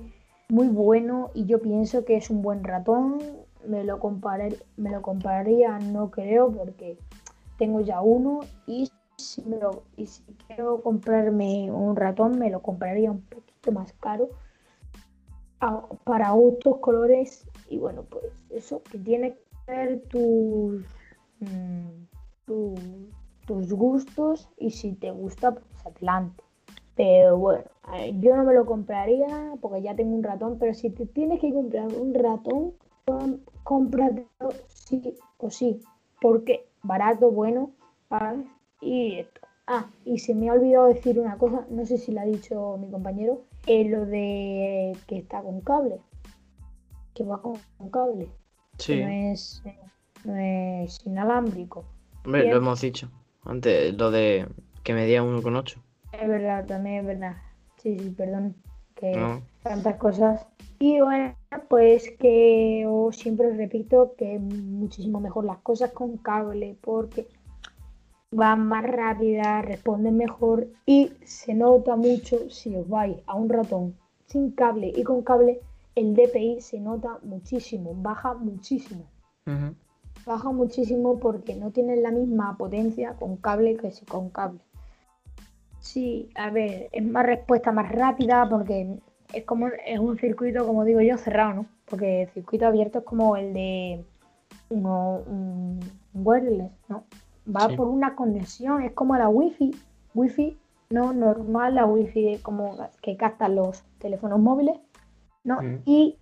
muy 0.49 0.67
bueno 0.67 1.29
y 1.33 1.45
yo 1.45 1.61
pienso 1.61 2.05
que 2.05 2.15
es 2.15 2.29
un 2.29 2.41
buen 2.41 2.63
ratón. 2.63 3.19
Me 3.67 3.83
lo 3.83 3.99
comparar- 3.99 4.55
me 4.77 4.89
lo 4.91 5.01
compraría, 5.01 5.77
no 5.79 6.09
creo, 6.09 6.49
porque 6.51 6.97
tengo 7.57 7.81
ya 7.81 8.01
uno 8.01 8.39
y 8.65 8.89
si, 9.17 9.43
quiero 10.47 10.81
comprarme 10.81 11.69
un 11.71 11.95
ratón, 11.95 12.39
me 12.39 12.49
lo 12.49 12.61
compraría 12.61 13.11
un 13.11 13.21
poquito 13.21 13.71
más 13.71 13.91
caro 13.93 14.29
para 16.03 16.31
gustos, 16.31 16.77
colores 16.77 17.45
y 17.69 17.77
bueno, 17.77 18.03
pues 18.03 18.25
eso, 18.51 18.81
que 18.83 18.99
tiene 18.99 19.33
que 19.33 19.71
ver 19.71 20.01
tus, 20.03 20.85
mm, 21.39 22.05
tu- 22.45 23.09
tus 23.45 23.73
gustos 23.73 24.47
y 24.57 24.69
si 24.71 24.93
te 24.93 25.11
gusta, 25.11 25.51
pues 25.51 25.65
adelante. 25.85 26.43
Pero 26.97 27.37
bueno, 27.37 27.63
yo 28.19 28.35
no 28.35 28.43
me 28.43 28.53
lo 28.53 28.65
compraría 28.65 29.53
porque 29.61 29.81
ya 29.83 29.95
tengo 29.95 30.15
un 30.15 30.23
ratón, 30.23 30.57
pero 30.59 30.73
si 30.73 30.89
te 30.89 31.05
tienes 31.05 31.39
que 31.39 31.53
comprar 31.53 31.87
un 31.93 32.13
ratón, 32.13 32.73
cómpratelo 33.63 34.25
sí 34.67 35.15
o 35.37 35.49
sí, 35.49 35.79
porque 36.19 36.67
barato, 36.83 37.29
bueno, 37.31 37.71
¿sabes? 38.09 38.45
Y 38.81 39.19
esto. 39.19 39.41
Ah, 39.67 39.85
y 40.05 40.17
se 40.19 40.33
me 40.33 40.49
ha 40.49 40.53
olvidado 40.53 40.87
decir 40.87 41.19
una 41.19 41.37
cosa, 41.37 41.67
no 41.69 41.85
sé 41.85 41.97
si 41.97 42.11
la 42.13 42.21
ha 42.21 42.25
dicho 42.25 42.77
mi 42.77 42.89
compañero, 42.89 43.41
eh, 43.67 43.83
lo 43.83 44.05
de 44.05 44.97
que 45.07 45.17
está 45.17 45.41
con 45.41 45.61
cable, 45.61 45.99
que 47.13 47.25
va 47.25 47.41
con, 47.41 47.55
con 47.77 47.89
cable, 47.89 48.29
Sí, 48.77 49.01
no 49.01 49.09
es, 49.09 49.61
no 50.23 50.35
es 50.35 51.05
inalámbrico. 51.05 51.83
hombre, 52.25 52.49
lo 52.49 52.57
hemos 52.57 52.79
dicho 52.81 53.09
antes, 53.43 53.93
lo 53.97 54.09
de 54.09 54.47
que 54.83 54.93
medía 54.93 55.21
1,8. 55.21 55.77
Es 56.11 56.27
verdad, 56.27 56.65
también 56.65 56.99
es 56.99 57.05
verdad. 57.05 57.37
Sí, 57.77 57.97
sí, 57.99 58.09
perdón. 58.09 58.55
Que 58.95 59.15
No. 59.15 59.41
tantas 59.63 59.95
cosas. 59.97 60.45
Y 60.79 61.01
bueno, 61.01 61.35
pues 61.69 62.11
que 62.19 62.85
os 62.87 63.15
siempre 63.15 63.47
os 63.47 63.57
repito 63.57 64.13
que 64.17 64.39
muchísimo 64.39 65.19
mejor 65.19 65.45
las 65.45 65.57
cosas 65.59 65.91
con 65.91 66.17
cable 66.17 66.77
porque 66.81 67.27
van 68.31 68.67
más 68.67 68.83
rápidas, 68.83 69.65
responden 69.65 70.17
mejor 70.17 70.67
y 70.85 71.11
se 71.23 71.53
nota 71.53 71.95
mucho 71.95 72.49
si 72.49 72.75
os 72.75 72.87
vais 72.87 73.17
a 73.25 73.35
un 73.35 73.49
ratón 73.49 73.95
sin 74.27 74.51
cable 74.51 74.91
y 74.95 75.03
con 75.03 75.21
cable, 75.23 75.61
el 75.95 76.13
DPI 76.13 76.61
se 76.61 76.79
nota 76.79 77.19
muchísimo, 77.23 77.93
baja 77.95 78.33
muchísimo. 78.33 79.05
Baja 80.25 80.51
muchísimo 80.51 81.17
porque 81.19 81.55
no 81.55 81.71
tienen 81.71 82.03
la 82.03 82.11
misma 82.11 82.57
potencia 82.57 83.13
con 83.13 83.37
cable 83.37 83.77
que 83.77 83.91
si 83.91 84.05
con 84.05 84.29
cable. 84.29 84.59
Sí, 85.87 86.29
a 86.35 86.49
ver, 86.49 86.89
es 86.91 87.05
más 87.05 87.25
respuesta 87.25 87.71
más 87.71 87.89
rápida 87.91 88.47
porque 88.49 88.99
es 89.33 89.45
como 89.45 89.67
es 89.67 89.99
un 89.99 90.17
circuito, 90.17 90.65
como 90.67 90.83
digo 90.83 90.99
yo, 91.01 91.17
cerrado, 91.17 91.53
¿no? 91.53 91.65
Porque 91.85 92.23
el 92.23 92.29
circuito 92.29 92.67
abierto 92.67 92.99
es 92.99 93.05
como 93.05 93.37
el 93.37 93.53
de 93.53 94.03
uno, 94.69 95.21
un 95.25 95.79
wireless, 96.13 96.71
¿no? 96.89 97.05
Va 97.55 97.69
Sí. 97.69 97.75
por 97.77 97.87
una 97.87 98.15
conexión, 98.15 98.81
es 98.81 98.91
como 98.91 99.15
la 99.15 99.29
wifi, 99.29 99.71
wifi 100.13 100.57
no 100.89 101.13
normal, 101.13 101.75
la 101.75 101.85
wifi 101.85 102.21
de 102.31 102.39
como 102.41 102.75
que 103.01 103.15
captan 103.15 103.55
los 103.55 103.83
teléfonos 103.99 104.39
móviles, 104.39 104.77
¿no? 105.45 105.61
Mm. 105.61 105.79
Y 105.85 106.17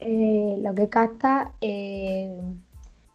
eh, 0.00 0.58
lo 0.62 0.74
que 0.74 0.88
capta 0.90 1.52
eh, 1.62 2.38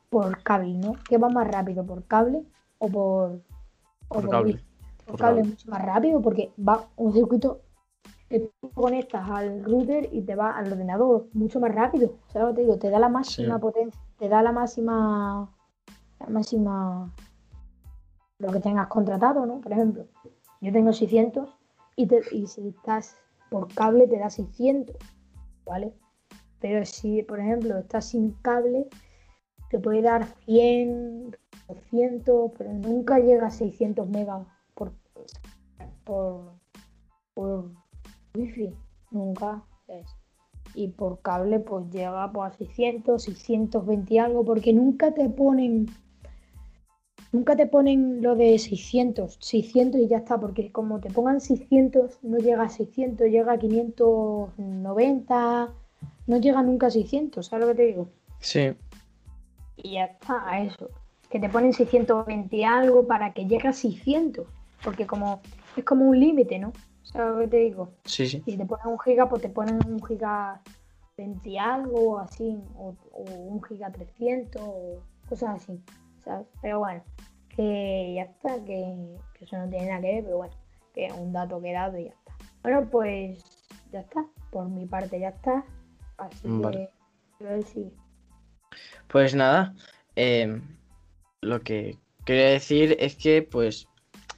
por 0.10 0.42
cable, 0.42 0.74
¿no? 0.74 0.96
¿Qué 1.08 1.18
va 1.20 1.30
más 1.30 1.48
rápido, 1.48 1.86
por 1.86 2.04
cable 2.06 2.42
o 2.80 2.88
por, 2.90 3.42
o 4.08 4.14
Por 4.16 4.30
cable. 4.30 4.54
wifi? 4.54 4.64
Por 5.06 5.18
cable 5.20 5.44
mucho 5.44 5.70
más 5.70 5.84
rápido 5.84 6.22
porque 6.22 6.52
va 6.58 6.88
un 6.96 7.14
circuito 7.14 7.62
que 8.30 8.40
tú 8.62 8.72
conectas 8.74 9.30
al 9.30 9.64
router 9.64 10.10
y 10.12 10.22
te 10.22 10.36
va 10.36 10.52
al 10.58 10.72
ordenador 10.72 11.28
mucho 11.34 11.60
más 11.60 11.74
rápido. 11.74 12.14
¿Sabes 12.28 12.48
lo 12.48 12.54
que 12.54 12.56
te 12.56 12.62
digo? 12.62 12.78
Te 12.78 12.90
da 12.90 13.00
la 13.00 13.10
máxima 13.10 13.56
Sí. 13.56 13.62
potencia, 13.62 14.02
te 14.18 14.30
da 14.30 14.42
la 14.42 14.52
máxima, 14.52 15.50
la 16.20 16.28
máxima, 16.28 17.14
lo 18.40 18.52
que 18.52 18.60
tengas 18.60 18.88
contratado, 18.88 19.46
¿no? 19.46 19.62
Por 19.62 19.72
ejemplo, 19.72 20.06
yo 20.62 20.72
tengo 20.72 20.94
600 20.94 21.50
y, 21.96 22.08
te- 22.08 22.24
y 22.32 22.48
si 22.48 22.70
estás 22.70 23.16
por 23.52 23.72
cable 23.74 24.08
te 24.08 24.18
da 24.18 24.30
600, 24.30 24.96
¿vale? 25.66 25.94
Pero 26.60 26.86
si, 26.86 27.22
por 27.24 27.40
ejemplo, 27.40 27.78
estás 27.78 28.06
sin 28.06 28.32
cable, 28.42 28.88
te 29.70 29.80
puede 29.80 30.02
dar 30.02 30.26
100, 30.46 31.36
200, 31.68 32.52
pero 32.58 32.74
nunca 32.74 33.20
llega 33.20 33.48
a 33.48 33.52
600 33.52 34.08
megas 34.10 34.48
por, 36.04 36.54
wifi, 38.36 38.74
nunca 39.12 39.64
es. 39.88 40.06
Y 40.76 40.88
por 40.88 41.22
cable 41.22 41.60
pues 41.60 41.90
llega 41.92 42.32
pues, 42.32 42.54
a 42.54 42.58
600, 42.58 43.24
620 43.24 44.14
y 44.14 44.18
algo, 44.18 44.44
porque 44.44 44.74
nunca 44.74 45.14
te 45.14 45.30
ponen, 45.30 45.88
nunca 47.32 47.56
te 47.56 47.68
ponen 47.68 48.22
lo 48.22 48.36
de 48.36 48.58
600, 48.58 49.38
600 49.40 50.02
y 50.02 50.08
ya 50.08 50.18
está, 50.18 50.40
porque 50.40 50.72
como 50.72 51.00
te 51.00 51.12
pongan 51.12 51.42
600, 51.42 52.24
no 52.24 52.38
llega 52.38 52.64
a 52.64 52.70
600, 52.70 53.28
llega 53.28 53.54
a 53.54 53.60
590, 53.60 55.74
no 56.26 56.38
llega 56.38 56.64
nunca 56.64 56.88
a 56.88 56.92
600, 56.92 57.46
¿sabes 57.46 57.66
lo 57.66 57.72
que 57.72 57.78
te 57.78 57.86
digo? 57.86 58.08
Sí, 58.40 58.74
Y 59.78 59.94
ya 59.94 60.06
está, 60.06 60.50
a 60.50 60.64
eso. 60.64 60.90
Que 61.30 61.40
te 61.40 61.50
ponen 61.50 61.74
620 61.74 62.56
y 62.56 62.64
algo 62.64 63.08
para 63.08 63.34
que 63.34 63.46
llegue 63.46 63.68
a 63.68 63.74
600. 63.74 64.48
Porque 64.84 65.08
como 65.08 65.42
es 65.76 65.84
como 65.84 66.06
un 66.06 66.20
límite, 66.20 66.60
¿no? 66.60 66.74
¿Sabes 67.04 67.34
lo 67.34 67.40
que 67.42 67.48
te 67.48 67.58
digo? 67.58 67.90
sí, 68.06 68.28
sí. 68.28 68.42
Si 68.46 68.58
te 68.58 68.66
ponen 68.66 68.88
un 68.88 69.00
giga, 69.00 69.28
pues 69.30 69.42
te 69.42 69.50
ponen 69.50 69.80
un 69.88 70.04
giga 70.06 70.62
20 71.18 71.50
y 71.50 71.58
algo 71.58 72.14
o 72.14 72.20
así. 72.20 72.58
O, 72.76 72.96
o 73.12 73.22
un 73.24 73.64
giga 73.64 73.92
300 73.92 74.62
o 74.64 75.00
cosas 75.30 75.62
así. 75.62 75.80
¿Sabes? 76.24 76.48
Pero 76.62 76.80
bueno, 76.80 77.04
que 77.50 78.14
ya 78.16 78.24
está, 78.24 78.56
que, 78.64 79.18
que 79.38 79.46
eso 79.46 79.58
no 79.58 79.70
tiene 79.70 79.88
nada 79.88 80.02
que 80.02 80.14
ver, 80.16 80.24
pero 80.24 80.38
bueno, 80.38 80.54
que 80.94 81.06
es 81.06 81.14
un 81.14 81.34
dato 81.34 81.62
que 81.62 81.70
he 81.70 81.74
dado 81.74 81.98
y 81.98 82.06
ya 82.06 82.12
está. 82.12 82.34
Bueno, 82.64 82.90
pues 82.90 83.44
ya 83.92 84.00
está. 84.00 84.26
Por 84.52 84.70
mi 84.70 84.86
parte 84.86 85.20
ya 85.20 85.30
está. 85.30 85.66
Así 86.18 86.48
Vale. 86.48 86.90
que 87.40 87.46
a 87.46 87.50
ver 87.50 87.64
si 87.64 87.92
Pues 89.08 89.36
nada, 89.36 89.74
eh, 90.16 90.62
lo 91.42 91.62
que 91.62 91.98
quería 92.26 92.50
decir 92.50 92.96
es 93.00 93.16
que 93.16 93.42
pues 93.42 93.88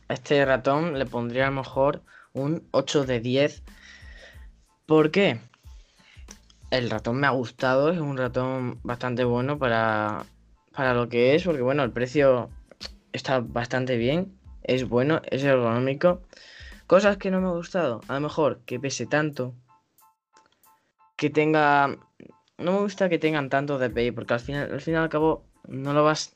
a 0.07 0.13
este 0.13 0.43
ratón 0.45 0.97
le 0.97 1.05
pondría 1.05 1.47
a 1.47 1.49
lo 1.49 1.57
mejor 1.57 2.01
un 2.33 2.67
8 2.71 3.05
de 3.05 3.19
10. 3.19 3.63
¿Por 4.85 5.11
qué? 5.11 5.39
El 6.69 6.89
ratón 6.89 7.19
me 7.19 7.27
ha 7.27 7.31
gustado, 7.31 7.91
es 7.91 7.99
un 7.99 8.17
ratón 8.17 8.79
bastante 8.83 9.23
bueno 9.23 9.57
para, 9.57 10.25
para 10.73 10.93
lo 10.93 11.09
que 11.09 11.35
es, 11.35 11.43
porque 11.43 11.61
bueno, 11.61 11.83
el 11.83 11.91
precio 11.91 12.49
está 13.13 13.39
bastante 13.39 13.97
bien, 13.97 14.37
es 14.63 14.87
bueno, 14.87 15.21
es 15.31 15.43
ergonómico. 15.43 16.21
Cosas 16.87 17.17
que 17.17 17.31
no 17.31 17.41
me 17.41 17.47
ha 17.47 17.51
gustado, 17.51 18.01
a 18.07 18.15
lo 18.15 18.21
mejor 18.21 18.59
que 18.65 18.79
pese 18.79 19.05
tanto. 19.05 19.55
que 21.15 21.29
tenga. 21.29 21.97
No 22.57 22.71
me 22.73 22.79
gusta 22.79 23.09
que 23.09 23.19
tengan 23.19 23.49
tanto 23.49 23.77
DPI, 23.79 24.11
porque 24.11 24.33
al 24.33 24.39
final, 24.39 24.71
al 24.71 24.81
fin 24.81 24.93
y 24.93 24.97
al 24.97 25.09
cabo, 25.09 25.43
no 25.67 25.93
lo 25.93 26.03
vas 26.03 26.34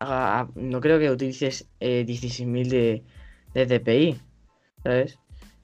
no 0.00 0.80
creo 0.80 0.98
que 0.98 1.10
utilices 1.10 1.68
eh, 1.80 2.04
16.000 2.06 2.68
de, 2.68 3.04
de 3.54 3.66
DPI, 3.66 4.20
¿sabes? 4.82 5.18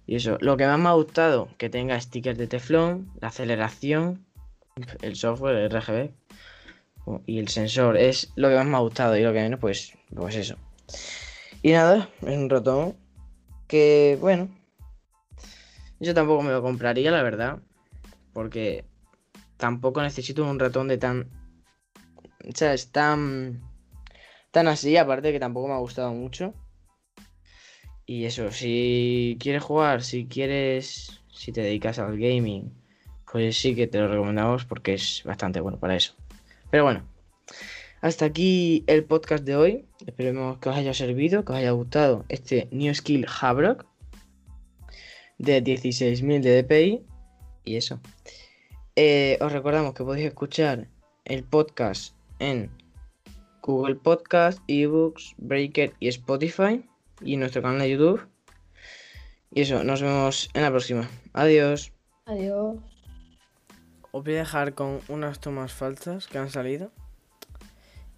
Y 0.06 0.16
eso, 0.16 0.38
lo 0.40 0.56
que 0.56 0.66
más 0.66 0.78
me 0.78 0.88
ha 0.88 0.92
gustado, 0.92 1.48
que 1.58 1.68
tenga 1.68 2.00
stickers 2.00 2.38
de 2.38 2.46
teflón, 2.46 3.10
la 3.20 3.28
aceleración, 3.28 4.24
el 5.02 5.16
software, 5.16 5.56
el 5.56 5.70
RGB 5.70 6.12
y 7.26 7.38
el 7.38 7.48
sensor, 7.48 7.96
es 7.96 8.32
lo 8.36 8.48
que 8.48 8.56
más 8.56 8.66
me 8.66 8.76
ha 8.76 8.80
gustado 8.80 9.16
y 9.16 9.22
lo 9.22 9.32
que 9.32 9.40
menos, 9.40 9.58
pues, 9.58 9.94
pues 10.14 10.36
eso. 10.36 10.56
Y 11.62 11.72
nada, 11.72 12.08
es 12.22 12.36
un 12.36 12.50
ratón 12.50 12.96
que, 13.66 14.18
bueno, 14.20 14.48
yo 15.98 16.14
tampoco 16.14 16.42
me 16.42 16.52
lo 16.52 16.62
compraría, 16.62 17.10
la 17.10 17.22
verdad, 17.22 17.58
porque 18.32 18.84
tampoco 19.56 20.02
necesito 20.02 20.44
un 20.44 20.58
ratón 20.58 20.88
de 20.88 20.98
tan, 20.98 21.30
o 22.46 22.54
sea, 22.54 22.74
es 22.74 22.92
tan, 22.92 23.62
tan 24.56 24.68
así, 24.68 24.96
aparte 24.96 25.32
que 25.32 25.38
tampoco 25.38 25.68
me 25.68 25.74
ha 25.74 25.78
gustado 25.80 26.14
mucho. 26.14 26.54
Y 28.06 28.24
eso, 28.24 28.50
si 28.50 29.36
quieres 29.38 29.62
jugar, 29.62 30.02
si 30.02 30.24
quieres, 30.24 31.20
si 31.30 31.52
te 31.52 31.60
dedicas 31.60 31.98
al 31.98 32.16
gaming, 32.18 32.72
pues 33.30 33.58
sí 33.58 33.74
que 33.74 33.86
te 33.86 33.98
lo 33.98 34.08
recomendamos 34.08 34.64
porque 34.64 34.94
es 34.94 35.20
bastante 35.26 35.60
bueno 35.60 35.78
para 35.78 35.94
eso. 35.94 36.14
Pero 36.70 36.84
bueno, 36.84 37.06
hasta 38.00 38.24
aquí 38.24 38.82
el 38.86 39.04
podcast 39.04 39.44
de 39.44 39.56
hoy. 39.56 39.84
Esperemos 40.06 40.56
que 40.56 40.70
os 40.70 40.76
haya 40.76 40.94
servido, 40.94 41.44
que 41.44 41.52
os 41.52 41.58
haya 41.58 41.72
gustado 41.72 42.24
este 42.30 42.66
New 42.70 42.94
Skill 42.94 43.26
Havrock 43.28 43.84
de 45.36 45.62
16.000 45.62 46.40
de 46.40 46.62
DPI. 46.62 47.04
Y 47.66 47.76
eso. 47.76 48.00
Eh, 48.94 49.36
os 49.42 49.52
recordamos 49.52 49.92
que 49.92 50.02
podéis 50.02 50.28
escuchar 50.28 50.88
el 51.26 51.44
podcast 51.44 52.14
en 52.38 52.70
Google 53.66 53.96
Podcast, 53.96 54.60
eBooks, 54.68 55.34
Breaker 55.38 55.92
y 55.98 56.06
Spotify 56.08 56.88
y 57.20 57.36
nuestro 57.36 57.62
canal 57.62 57.80
de 57.80 57.90
YouTube. 57.90 58.24
Y 59.50 59.62
eso, 59.62 59.82
nos 59.82 60.00
vemos 60.00 60.48
en 60.54 60.62
la 60.62 60.70
próxima. 60.70 61.10
Adiós. 61.32 61.92
Adiós. 62.26 62.76
Os 64.12 64.22
voy 64.24 64.34
a 64.34 64.38
dejar 64.38 64.74
con 64.74 65.00
unas 65.08 65.40
tomas 65.40 65.72
falsas 65.72 66.28
que 66.28 66.38
han 66.38 66.50
salido. 66.50 66.92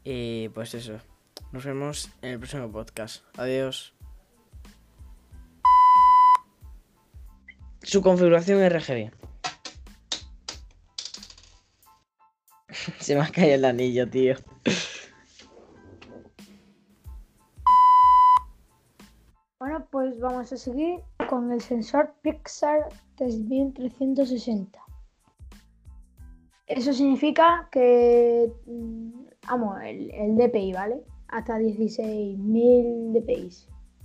Y 0.04 0.50
pues 0.50 0.74
eso. 0.74 0.98
Nos 1.50 1.64
vemos 1.64 2.11
en 2.20 2.32
el 2.32 2.38
próximo 2.38 2.70
podcast. 2.70 3.24
Adiós. 3.38 3.94
Su 7.82 8.02
configuración 8.02 8.68
RGB. 8.68 9.12
Se 13.00 13.14
me 13.14 13.22
ha 13.22 13.28
caído 13.30 13.54
el 13.54 13.64
anillo, 13.64 14.06
tío. 14.11 14.37
Seguir 20.56 21.00
con 21.28 21.52
el 21.52 21.61
sensor 21.61 22.14
Pixar 22.22 22.88
3360. 23.16 24.78
Eso 26.66 26.92
significa 26.92 27.68
que, 27.72 28.52
mm, 28.66 29.11
vamos, 29.48 29.80
el, 29.82 30.11
el 30.12 30.37
DPI, 30.37 30.72
¿vale? 30.72 31.02
Hasta 31.28 31.58
16.000 31.58 33.12
DPI. 33.12 33.50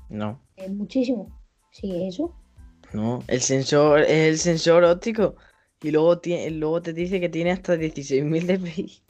No, 0.09 0.39
Es 0.55 0.71
muchísimo. 0.71 1.27
Sí, 1.71 2.05
eso. 2.07 2.33
no. 2.93 3.23
El 3.27 3.41
sensor 3.41 4.01
es 4.01 4.09
el 4.09 4.37
sensor 4.37 4.83
óptico. 4.83 5.35
Y 5.81 5.91
luego, 5.91 6.19
tiene, 6.19 6.49
luego 6.51 6.81
te 6.81 6.93
dice 6.93 7.19
que 7.19 7.29
tiene 7.29 7.51
hasta 7.51 7.75
16.000 7.75 8.45
dpi. 8.45 9.02